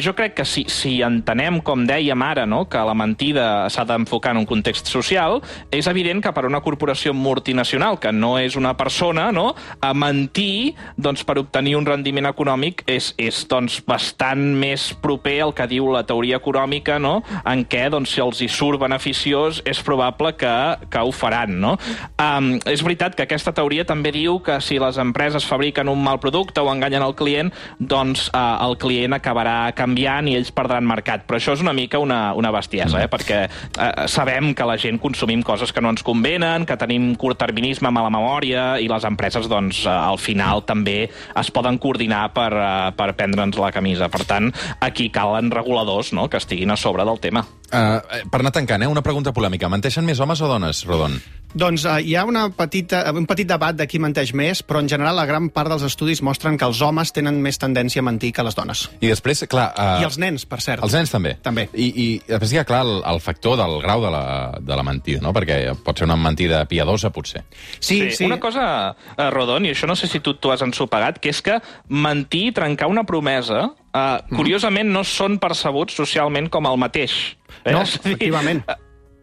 jo 0.00 0.14
crec 0.16 0.32
que 0.38 0.44
si, 0.48 0.64
si 0.72 1.02
entenem, 1.04 1.58
com 1.60 1.82
dèiem 1.84 2.22
ara, 2.24 2.46
no, 2.48 2.62
que 2.72 2.80
la 2.80 2.94
mentida 2.96 3.68
s'ha 3.68 3.84
d'enfocar 3.84 4.32
en 4.32 4.40
un 4.40 4.46
context 4.48 4.88
social, 4.88 5.42
és 5.68 5.84
evident 5.90 6.22
que 6.24 6.32
per 6.32 6.46
una 6.48 6.62
corporació 6.64 7.12
multinacional, 7.12 7.98
que 8.00 8.12
no 8.12 8.38
és 8.40 8.56
una 8.56 8.72
persona, 8.78 9.28
no, 9.34 9.50
a 9.84 9.92
mentir 9.92 10.72
doncs, 10.96 11.24
per 11.28 11.36
obtenir 11.42 11.74
un 11.76 11.84
rendiment 11.84 12.30
econòmic 12.30 12.80
és, 12.88 13.10
és 13.20 13.42
doncs, 13.50 13.82
bastant 13.84 14.40
més 14.56 14.86
proper 15.04 15.36
al 15.44 15.52
que 15.56 15.68
diu 15.68 15.90
la 15.92 16.04
teoria 16.08 16.40
econòmica, 16.40 16.96
no, 16.96 17.18
en 17.44 17.66
què 17.68 17.84
doncs, 17.92 18.14
si 18.16 18.24
els 18.24 18.40
hi 18.40 18.48
surt 18.48 18.80
beneficiós 18.80 19.60
és 19.68 19.84
probable 19.84 20.32
que, 20.40 20.54
que 20.88 21.04
ho 21.04 21.12
faran. 21.12 21.58
No? 21.60 21.74
Um, 22.16 22.54
és 22.70 22.80
veritat 22.86 23.18
que 23.18 23.28
aquesta 23.28 23.52
teoria 23.52 23.84
també 23.84 24.14
diu 24.16 24.40
que 24.44 24.56
si 24.64 24.80
les 24.80 24.96
empreses 25.02 25.44
fabriquen 25.44 25.92
un 25.92 26.00
mal 26.00 26.22
producte 26.24 26.64
o 26.64 26.72
enganyen 26.72 27.04
el 27.04 27.16
client, 27.18 27.52
doncs 27.78 28.30
uh, 28.32 28.64
el 28.64 28.78
client 28.80 29.20
acabarà 29.20 29.73
canviant 29.76 30.28
i 30.30 30.36
ells 30.38 30.52
perdran 30.54 30.86
mercat. 30.88 31.24
Però 31.28 31.38
això 31.38 31.54
és 31.56 31.62
una 31.64 31.74
mica 31.76 32.00
una, 32.02 32.32
una 32.38 32.52
bestiesa, 32.54 33.02
eh? 33.02 33.08
perquè 33.10 33.40
uh, 33.48 34.04
sabem 34.10 34.52
que 34.56 34.68
la 34.68 34.78
gent 34.80 35.00
consumim 35.02 35.42
coses 35.46 35.72
que 35.74 35.82
no 35.84 35.92
ens 35.94 36.04
convenen, 36.06 36.66
que 36.68 36.78
tenim 36.80 37.12
curtterminisme, 37.20 37.92
mala 37.94 38.12
memòria, 38.12 38.74
i 38.80 38.88
les 38.90 39.08
empreses, 39.08 39.48
doncs, 39.50 39.84
uh, 39.88 39.96
al 40.10 40.20
final 40.22 40.64
també 40.66 40.98
es 41.10 41.52
poden 41.54 41.78
coordinar 41.82 42.28
per, 42.36 42.50
uh, 42.54 42.92
per 42.96 43.12
prendre'ns 43.18 43.60
la 43.60 43.72
camisa. 43.74 44.10
Per 44.12 44.24
tant, 44.28 44.50
aquí 44.84 45.10
calen 45.14 45.52
reguladors 45.54 46.14
no? 46.16 46.28
que 46.30 46.40
estiguin 46.40 46.74
a 46.74 46.80
sobre 46.80 47.06
del 47.06 47.20
tema. 47.20 47.44
Uh, 47.74 48.28
per 48.30 48.38
anar 48.38 48.52
tancant, 48.54 48.84
eh? 48.84 48.90
una 48.90 49.02
pregunta 49.02 49.32
polèmica. 49.34 49.70
Menteixen 49.72 50.06
més 50.06 50.20
homes 50.22 50.40
o 50.44 50.50
dones, 50.50 50.84
Rodon? 50.86 51.16
Doncs 51.54 51.84
uh, 51.86 51.96
hi 52.02 52.16
ha 52.18 52.24
una 52.26 52.48
petita, 52.54 53.04
un 53.14 53.26
petit 53.30 53.46
debat 53.46 53.76
de 53.78 53.86
qui 53.90 54.00
menteix 54.02 54.32
més, 54.34 54.62
però 54.66 54.80
en 54.82 54.88
general 54.90 55.14
la 55.18 55.26
gran 55.26 55.48
part 55.54 55.70
dels 55.70 55.84
estudis 55.86 56.22
mostren 56.26 56.58
que 56.58 56.66
els 56.66 56.80
homes 56.82 57.12
tenen 57.14 57.40
més 57.42 57.58
tendència 57.62 58.02
a 58.02 58.06
mentir 58.06 58.32
que 58.34 58.44
les 58.46 58.58
dones. 58.58 58.84
I 59.00 59.10
després, 59.10 59.44
clar... 59.50 59.68
Uh, 59.74 60.02
I 60.02 60.08
els 60.08 60.18
nens, 60.22 60.46
per 60.50 60.60
cert. 60.62 60.82
Els 60.86 60.94
nens 60.94 61.14
també. 61.14 61.36
També. 61.42 61.68
I, 61.74 61.90
i 61.90 62.06
després 62.26 62.54
hi 62.54 62.62
ha, 62.62 62.66
clar, 62.68 62.82
el, 62.86 62.96
el 63.10 63.22
factor 63.22 63.58
del 63.60 63.78
grau 63.82 64.02
de 64.06 64.10
la, 64.14 64.24
de 64.62 64.78
la 64.78 64.86
mentida, 64.86 65.22
no? 65.24 65.34
Perquè 65.34 65.60
pot 65.86 65.98
ser 65.98 66.08
una 66.10 66.18
mentida 66.18 66.64
piadosa, 66.70 67.10
potser. 67.14 67.44
Sí, 67.78 68.00
sí. 68.14 68.26
Una 68.26 68.40
cosa, 68.42 68.66
eh, 69.14 69.30
Rodon, 69.34 69.66
i 69.66 69.74
això 69.74 69.90
no 69.90 69.98
sé 69.98 70.10
si 70.10 70.22
tu 70.22 70.36
t'ho 70.38 70.54
has 70.54 70.62
ensopegat, 70.66 71.22
que 71.22 71.34
és 71.34 71.42
que 71.42 71.60
mentir, 71.90 72.48
trencar 72.54 72.90
una 72.90 73.06
promesa, 73.06 73.68
eh, 73.94 74.18
curiosament 74.34 74.90
no 74.92 75.04
són 75.06 75.38
percebuts 75.42 75.96
socialment 76.02 76.50
com 76.52 76.68
el 76.70 76.80
mateix. 76.80 77.14
Eh? 77.62 77.72
No, 77.72 77.82
efectivament. 77.82 78.64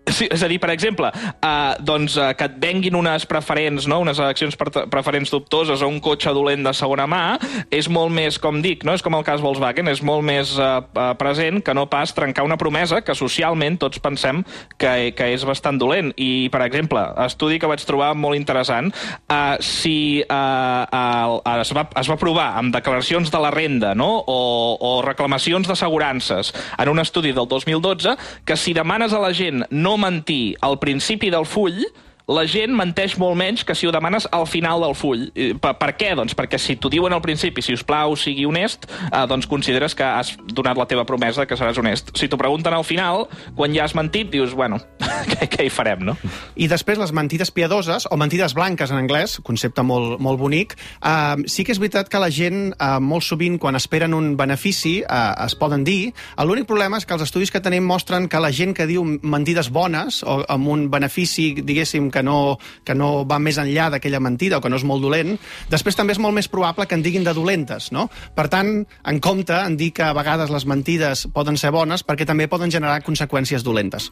Sí, 0.10 0.26
és 0.34 0.42
a 0.42 0.48
dir, 0.50 0.58
per 0.58 0.72
exemple, 0.74 1.12
uh, 1.14 1.76
doncs, 1.86 2.16
uh, 2.18 2.32
que 2.34 2.48
et 2.50 2.56
venguin 2.58 2.96
unes 2.98 3.28
preferents, 3.30 3.86
no? 3.86 4.00
unes 4.02 4.18
eleccions 4.18 4.56
preferents 4.58 5.30
dubtoses 5.30 5.84
o 5.86 5.90
un 5.92 6.00
cotxe 6.02 6.34
dolent 6.34 6.66
de 6.66 6.74
segona 6.74 7.06
mà, 7.06 7.22
és 7.70 7.86
molt 7.86 8.10
més, 8.14 8.40
com 8.42 8.58
dic, 8.66 8.82
no? 8.88 8.96
és 8.98 9.06
com 9.06 9.14
el 9.14 9.26
cas 9.28 9.44
Volkswagen, 9.46 9.92
és 9.92 10.02
molt 10.02 10.26
més 10.26 10.56
uh, 10.58 10.80
uh, 10.82 11.12
present 11.20 11.62
que 11.62 11.76
no 11.78 11.86
pas 11.92 12.16
trencar 12.18 12.48
una 12.48 12.58
promesa 12.58 13.04
que 13.06 13.14
socialment 13.14 13.78
tots 13.84 14.02
pensem 14.02 14.42
que, 14.82 15.12
que 15.14 15.28
és 15.36 15.46
bastant 15.46 15.78
dolent. 15.78 16.10
I, 16.18 16.50
per 16.50 16.64
exemple, 16.66 17.06
estudi 17.28 17.62
que 17.62 17.70
vaig 17.70 17.86
trobar 17.86 18.16
molt 18.18 18.40
interessant, 18.40 18.90
uh, 19.30 19.62
si 19.62 20.26
uh, 20.26 20.82
uh, 20.90 21.62
es, 21.62 21.76
va, 21.78 21.86
es 22.02 22.10
va 22.10 22.20
provar 22.20 22.50
amb 22.58 22.74
declaracions 22.74 23.30
de 23.30 23.44
la 23.46 23.54
renda 23.54 23.94
no? 23.94 24.10
o, 24.26 24.42
o 24.82 24.98
reclamacions 25.06 25.70
d'assegurances 25.70 26.56
en 26.82 26.90
un 26.90 27.06
estudi 27.06 27.38
del 27.38 27.46
2012 27.46 28.18
que 28.50 28.58
si 28.58 28.74
demanes 28.74 29.14
a 29.14 29.22
la 29.22 29.34
gent 29.38 29.68
no 29.70 29.91
mentir. 29.98 30.58
Al 30.62 30.80
principi 30.80 31.30
del 31.30 31.46
full, 31.46 31.84
la 32.32 32.46
gent 32.50 32.74
menteix 32.78 33.18
molt 33.20 33.38
menys 33.40 33.66
que 33.68 33.76
si 33.76 33.88
ho 33.88 33.92
demanes 33.94 34.28
al 34.32 34.48
final 34.48 34.82
del 34.86 34.96
full. 34.98 35.28
Per, 35.34 35.74
per 35.80 35.92
què? 36.00 36.14
Doncs 36.18 36.36
perquè 36.38 36.60
si 36.62 36.78
t'ho 36.80 36.92
diuen 36.92 37.14
al 37.14 37.24
principi, 37.24 37.64
si 37.66 37.76
us 37.76 37.84
plau, 37.88 38.16
sigui 38.20 38.46
honest, 38.48 38.88
eh, 39.10 39.24
doncs 39.30 39.48
consideres 39.52 39.96
que 39.98 40.06
has 40.06 40.34
donat 40.54 40.80
la 40.80 40.88
teva 40.90 41.06
promesa 41.08 41.46
que 41.48 41.58
seràs 41.60 41.80
honest. 41.82 42.14
Si 42.18 42.30
t'ho 42.32 42.40
pregunten 42.40 42.76
al 42.76 42.86
final, 42.88 43.28
quan 43.58 43.76
ja 43.76 43.86
has 43.86 43.96
mentit, 43.98 44.32
dius, 44.34 44.56
bueno, 44.58 44.80
què, 45.32 45.50
què 45.52 45.68
hi 45.68 45.74
farem, 45.74 46.06
no? 46.12 46.18
I 46.56 46.70
després 46.72 47.00
les 47.02 47.14
mentides 47.16 47.52
piadoses, 47.52 48.08
o 48.10 48.20
mentides 48.20 48.56
blanques 48.58 48.94
en 48.94 49.02
anglès, 49.02 49.38
concepte 49.46 49.84
molt, 49.86 50.20
molt 50.24 50.40
bonic, 50.42 50.78
eh, 51.02 51.44
sí 51.52 51.66
que 51.68 51.76
és 51.76 51.82
veritat 51.82 52.12
que 52.12 52.22
la 52.22 52.32
gent 52.32 52.72
eh, 52.72 52.94
molt 53.04 53.28
sovint, 53.28 53.60
quan 53.62 53.80
esperen 53.80 54.16
un 54.18 54.34
benefici, 54.40 55.00
eh, 55.04 55.22
es 55.46 55.58
poden 55.60 55.86
dir. 55.88 56.14
L'únic 56.42 56.68
problema 56.70 57.00
és 57.00 57.08
que 57.08 57.16
els 57.18 57.26
estudis 57.26 57.52
que 57.52 57.64
tenim 57.64 57.86
mostren 57.88 58.28
que 58.32 58.40
la 58.42 58.52
gent 58.56 58.76
que 58.78 58.88
diu 58.90 59.04
mentides 59.06 59.72
bones, 59.74 60.22
o 60.24 60.42
amb 60.52 60.72
un 60.72 60.88
benefici, 60.94 61.52
diguéssim, 61.62 62.10
que 62.12 62.21
que 62.22 62.26
no, 62.26 62.60
que 62.86 62.94
no 62.96 63.26
va 63.26 63.40
més 63.42 63.58
enllà 63.62 63.90
d'aquella 63.90 64.22
mentida 64.22 64.60
o 64.60 64.62
que 64.62 64.70
no 64.70 64.78
és 64.78 64.86
molt 64.86 65.02
dolent, 65.02 65.34
després 65.74 65.98
també 65.98 66.14
és 66.14 66.22
molt 66.22 66.38
més 66.38 66.50
probable 66.52 66.86
que 66.88 66.96
en 66.98 67.04
diguin 67.06 67.26
de 67.26 67.34
dolentes, 67.34 67.90
no? 67.96 68.08
Per 68.38 68.48
tant, 68.54 68.86
en 68.86 69.20
compte 69.24 69.58
en 69.58 69.78
dir 69.80 69.92
que 69.98 70.06
a 70.06 70.14
vegades 70.14 70.54
les 70.54 70.68
mentides 70.70 71.28
poden 71.34 71.58
ser 71.58 71.74
bones 71.74 72.06
perquè 72.06 72.28
també 72.30 72.48
poden 72.52 72.72
generar 72.72 73.02
conseqüències 73.04 73.66
dolentes. 73.66 74.12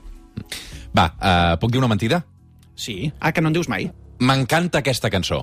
Va, 0.96 1.12
uh, 1.14 1.56
puc 1.62 1.72
dir 1.72 1.80
una 1.82 1.92
mentida? 1.92 2.24
Sí. 2.76 3.14
Ah, 3.20 3.32
que 3.32 3.42
no 3.42 3.52
en 3.52 3.58
dius 3.60 3.70
mai? 3.70 3.92
M'encanta 4.20 4.82
aquesta 4.82 5.10
cançó. 5.14 5.42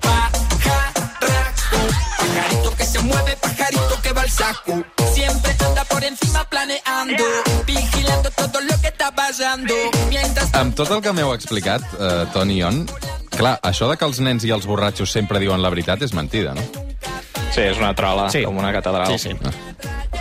Pajarito 2.17 2.71
que 2.75 2.83
se 2.83 2.99
mueve, 2.99 3.37
pajarito 3.41 3.96
que 4.07 4.13
va 4.13 4.21
al 4.21 4.29
saco. 4.29 4.83
Siempre 5.13 5.51
anda 5.67 5.83
por 5.85 6.03
encima 6.03 6.43
planeando, 6.49 7.23
vigilando 7.65 8.29
todo 8.31 8.61
lo 8.61 8.81
que 8.81 8.87
está 8.87 9.11
pasando. 9.11 9.73
Mientras 10.09 10.53
Amb 10.53 10.75
tot 10.75 10.91
el 10.91 11.01
que 11.01 11.11
m'heu 11.13 11.33
explicat, 11.35 11.83
uh, 11.99 12.25
Toni 12.31 12.61
i 12.61 12.63
On, 12.63 12.85
clar, 13.35 13.57
això 13.67 13.89
de 13.91 13.97
que 13.99 14.07
els 14.07 14.21
nens 14.23 14.45
i 14.47 14.53
els 14.55 14.67
borratxos 14.69 15.11
sempre 15.11 15.41
diuen 15.43 15.61
la 15.61 15.71
veritat 15.73 16.01
és 16.07 16.13
mentida, 16.15 16.55
no? 16.55 16.63
Sí, 17.51 17.61
és 17.65 17.77
una 17.77 17.93
trola, 17.95 18.29
Sí. 18.31 18.43
com 18.45 18.57
una 18.57 18.71
catedral. 18.71 19.11
Sí, 19.17 19.29
sí. 19.29 19.35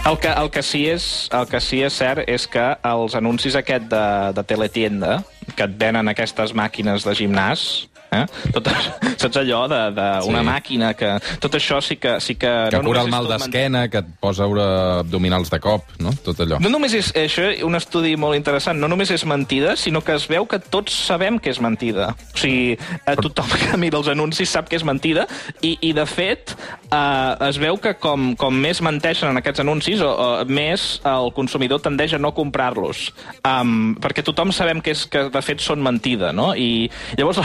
El 0.06 0.18
que, 0.18 0.30
el, 0.30 0.50
que 0.50 0.62
sí 0.62 0.86
és, 0.88 1.28
el 1.34 1.46
que 1.50 1.60
sí 1.60 1.82
és 1.82 1.94
cert 1.94 2.26
és 2.30 2.46
que 2.46 2.66
els 2.82 3.14
anuncis 3.14 3.54
aquest 3.58 3.86
de, 3.90 4.32
de 4.34 4.44
teletienda, 4.44 5.22
que 5.54 5.66
et 5.66 5.78
venen 5.78 6.08
aquestes 6.08 6.54
màquines 6.54 7.04
de 7.06 7.14
gimnàs, 7.14 7.86
eh? 8.12 8.24
Tot, 8.54 8.68
saps 9.16 9.40
allò 9.42 9.64
d'una 9.70 10.06
Sí. 10.22 10.30
una 10.30 10.42
màquina 10.46 10.92
que... 10.96 11.16
Tot 11.42 11.54
això 11.58 11.80
sí 11.84 11.96
que... 12.00 12.16
Sí 12.20 12.36
que, 12.36 12.50
Que 12.70 12.80
no 12.80 12.90
cura 12.90 13.02
el 13.02 13.10
mal 13.12 13.28
d'esquena, 13.28 13.86
que 13.92 14.00
et 14.02 14.08
posa 14.20 14.46
abdominals 14.46 15.50
de 15.52 15.60
cop, 15.60 15.90
no? 16.02 16.12
Tot 16.24 16.40
allò. 16.44 16.58
No 16.62 16.70
només 16.72 16.94
és 16.96 17.12
això, 17.18 17.48
un 17.66 17.76
estudi 17.78 18.14
molt 18.20 18.36
interessant, 18.38 18.78
no 18.80 18.88
només 18.88 19.10
és 19.14 19.24
mentida, 19.28 19.76
sinó 19.76 20.02
que 20.04 20.16
es 20.16 20.26
veu 20.30 20.46
que 20.48 20.58
tots 20.58 20.94
sabem 21.06 21.38
que 21.42 21.50
és 21.52 21.60
mentida. 21.62 22.12
O 22.34 22.38
sigui, 22.40 22.76
eh, 22.76 23.16
tothom 23.20 23.50
que 23.60 23.76
mira 23.80 23.98
els 24.00 24.08
anuncis 24.12 24.50
sap 24.52 24.70
que 24.70 24.78
és 24.78 24.84
mentida, 24.86 25.26
i, 25.62 25.76
i 25.80 25.92
de 25.96 26.06
fet, 26.08 26.54
eh, 26.90 27.48
es 27.48 27.60
veu 27.62 27.78
que 27.82 27.96
com, 28.00 28.32
com 28.38 28.54
més 28.54 28.80
menteixen 28.84 29.30
en 29.30 29.40
aquests 29.42 29.62
anuncis, 29.64 30.02
o, 30.04 30.10
o, 30.10 30.28
més 30.48 30.86
el 31.06 31.32
consumidor 31.36 31.82
tendeix 31.84 32.16
a 32.16 32.22
no 32.22 32.32
comprar-los. 32.36 33.10
Um, 33.46 33.94
perquè 34.02 34.24
tothom 34.26 34.52
sabem 34.54 34.80
que, 34.84 34.94
és, 34.96 35.06
que 35.10 35.26
de 35.32 35.42
fet 35.44 35.62
són 35.64 35.82
mentida, 35.84 36.32
no? 36.36 36.52
I 36.56 36.88
llavors 37.18 37.40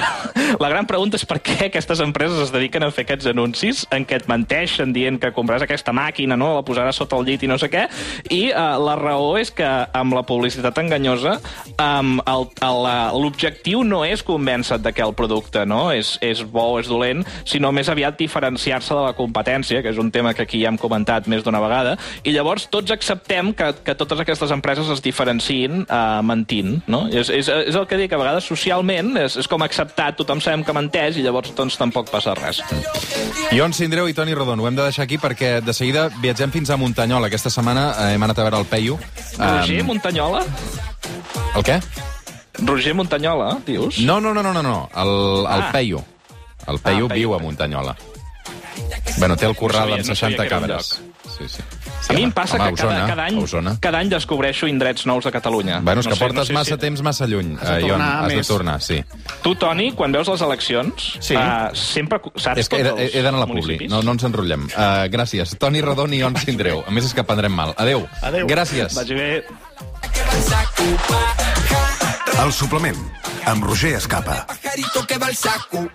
la, 0.59 0.69
gran 0.69 0.87
pregunta 0.89 1.19
és 1.19 1.25
per 1.27 1.39
què 1.43 1.67
aquestes 1.67 2.01
empreses 2.03 2.39
es 2.47 2.51
dediquen 2.53 2.83
a 2.83 2.91
fer 2.93 3.05
aquests 3.05 3.29
anuncis 3.31 3.83
en 3.93 4.05
què 4.07 4.19
et 4.21 4.27
menteixen 4.31 4.93
dient 4.95 5.19
que 5.21 5.31
compraràs 5.35 5.65
aquesta 5.67 5.93
màquina, 5.95 6.37
no? 6.39 6.53
la 6.57 6.65
posaràs 6.67 6.97
sota 7.01 7.19
el 7.19 7.27
llit 7.27 7.45
i 7.45 7.49
no 7.51 7.57
sé 7.61 7.69
què, 7.71 7.85
i 8.33 8.41
uh, 8.51 8.75
la 8.81 8.95
raó 8.99 9.35
és 9.39 9.51
que 9.55 9.67
amb 9.67 10.15
la 10.17 10.23
publicitat 10.27 10.77
enganyosa 10.81 11.37
la- 11.77 13.11
l'objectiu 13.13 13.83
no 13.87 14.03
és 14.05 14.23
convèncer 14.25 14.79
de 14.81 14.93
que 14.93 15.03
el 15.05 15.13
producte 15.17 15.65
no? 15.65 15.91
és, 15.93 16.15
és 16.21 16.43
bo 16.43 16.75
o 16.75 16.79
és 16.81 16.89
dolent, 16.89 17.23
sinó 17.47 17.71
més 17.75 17.89
aviat 17.91 18.17
diferenciar-se 18.19 18.93
de 18.95 19.01
la 19.05 19.15
competència, 19.17 19.81
que 19.81 19.91
és 19.91 19.99
un 20.01 20.11
tema 20.11 20.33
que 20.33 20.45
aquí 20.45 20.61
ja 20.61 20.71
hem 20.71 20.79
comentat 20.81 21.27
més 21.31 21.43
d'una 21.45 21.61
vegada, 21.63 21.97
i 22.23 22.33
llavors 22.35 22.67
tots 22.71 22.91
acceptem 22.93 23.53
que, 23.57 23.71
que 23.85 23.95
totes 23.97 24.21
aquestes 24.23 24.51
empreses 24.53 24.89
es 24.93 25.01
diferenciïn 25.03 25.83
uh, 25.85 26.21
mentint. 26.25 26.79
No? 26.91 27.05
És, 27.11 27.29
és, 27.33 27.49
és 27.49 27.77
el 27.77 27.87
que 27.89 27.99
dic, 27.99 28.13
a 28.13 28.19
vegades 28.21 28.47
socialment 28.47 29.15
és, 29.21 29.37
és 29.41 29.49
com 29.49 29.63
acceptat, 29.65 30.17
tothom 30.19 30.40
sabem 30.41 30.63
que 30.65 30.73
menteix 30.73 31.17
i 31.17 31.23
llavors 31.25 31.53
doncs 31.55 31.77
tampoc 31.79 32.09
passa 32.11 32.33
res. 32.35 32.59
Ion 33.55 33.73
Sindreu 33.73 34.07
i 34.09 34.13
Toni 34.17 34.33
Rodon, 34.35 34.59
ho 34.59 34.67
hem 34.67 34.75
de 34.75 34.83
deixar 34.87 35.03
aquí 35.05 35.17
perquè 35.21 35.59
de 35.63 35.73
seguida 35.73 36.09
viatgem 36.21 36.51
fins 36.51 36.69
a 36.69 36.77
Muntanyola. 36.77 37.27
Aquesta 37.31 37.49
setmana 37.53 37.89
eh, 37.97 38.13
hem 38.15 38.23
anat 38.27 38.39
a 38.39 38.43
veure 38.47 38.59
el 38.63 38.65
Peyu. 38.69 38.99
Roger 39.37 39.81
Um, 39.81 39.87
Montanyola? 39.93 40.43
el 41.55 41.63
què? 41.67 41.81
Roger 42.61 42.93
Montanyola, 42.95 43.57
dius? 43.65 43.99
No, 43.99 44.19
no, 44.21 44.33
no, 44.33 44.43
no, 44.43 44.53
no, 44.53 44.61
no. 44.63 44.89
El, 44.95 45.45
el 45.45 45.61
Ah. 45.67 45.71
Peyu. 45.71 46.03
El 46.67 46.77
Peyu 46.79 47.05
Ah, 47.05 47.09
Peyu, 47.09 47.29
viu 47.29 47.33
a. 47.35 47.39
Muntanyola. 47.39 47.95
Bueno, 49.17 49.35
té 49.35 49.45
el 49.47 49.55
corral 49.55 49.89
No 49.89 49.95
sabia- 49.97 50.01
amb 50.01 50.09
no 50.09 50.15
sabia 50.15 50.37
60 50.37 50.43
que 50.43 50.47
era 50.47 50.57
un 50.57 50.67
cabres. 50.67 51.01
Sí, 51.37 51.47
sí. 51.47 51.63
A 52.09 52.13
mi 52.13 52.23
em 52.23 52.31
passa 52.31 52.55
home, 52.57 52.73
que 52.73 52.81
Osona, 52.81 52.95
cada, 52.95 53.07
cada, 53.07 53.25
any, 53.25 53.37
Osona. 53.37 53.77
cada 53.79 53.99
any 53.99 54.09
descobreixo 54.09 54.67
indrets 54.67 55.05
nous 55.05 55.23
de 55.23 55.31
Catalunya. 55.31 55.79
Bueno, 55.81 56.01
és 56.01 56.07
que 56.07 56.15
sé- 56.15 56.19
portes 56.19 56.47
sé 56.47 56.53
massa 56.53 56.77
temps 56.77 57.01
massa 57.01 57.25
lluny, 57.27 57.55
Has 57.61 57.67
de 57.69 57.75
eh, 57.75 57.79
Ion. 57.81 57.89
tornar 57.89 58.25
Has 58.25 58.33
de 58.33 58.43
tornar, 58.43 58.81
sí. 58.81 59.03
Tu, 59.43 59.55
Toni, 59.55 59.91
quan 59.93 60.11
veus 60.11 60.27
les 60.27 60.41
eleccions, 60.41 61.17
Sí. 61.19 61.35
uh, 61.35 61.69
sempre 61.73 62.19
saps 62.35 62.57
És 62.59 62.69
que 62.69 62.81
he, 62.81 62.83
tots 62.83 62.99
he, 63.01 63.11
he 63.19 63.21
d'anar 63.21 63.43
a 63.43 63.45
la 63.45 63.47
publi, 63.47 63.87
no, 63.87 64.01
no 64.01 64.11
ens 64.11 64.23
enrotllem. 64.23 64.65
Uh, 64.65 65.07
gràcies. 65.09 65.55
Toni 65.57 65.81
Rodon 65.81 66.13
i 66.13 66.17
Ion 66.17 66.35
Sindreu. 66.35 66.83
A 66.87 66.91
més, 66.91 67.05
és 67.05 67.13
que 67.13 67.23
prendrem 67.23 67.53
mal. 67.53 67.73
Adeu. 67.77 68.07
Adeu. 68.21 68.47
Gràcies. 68.47 68.93
Vagi 68.95 69.13
bé. 69.13 69.43
El 72.43 72.51
suplement, 72.51 72.97
amb 73.45 73.63
Roger 73.63 73.93
Escapa. 73.95 74.45
pajarito 74.47 75.05
que 75.05 75.17
va 75.19 75.27
al 75.27 75.35
saco. 75.35 75.87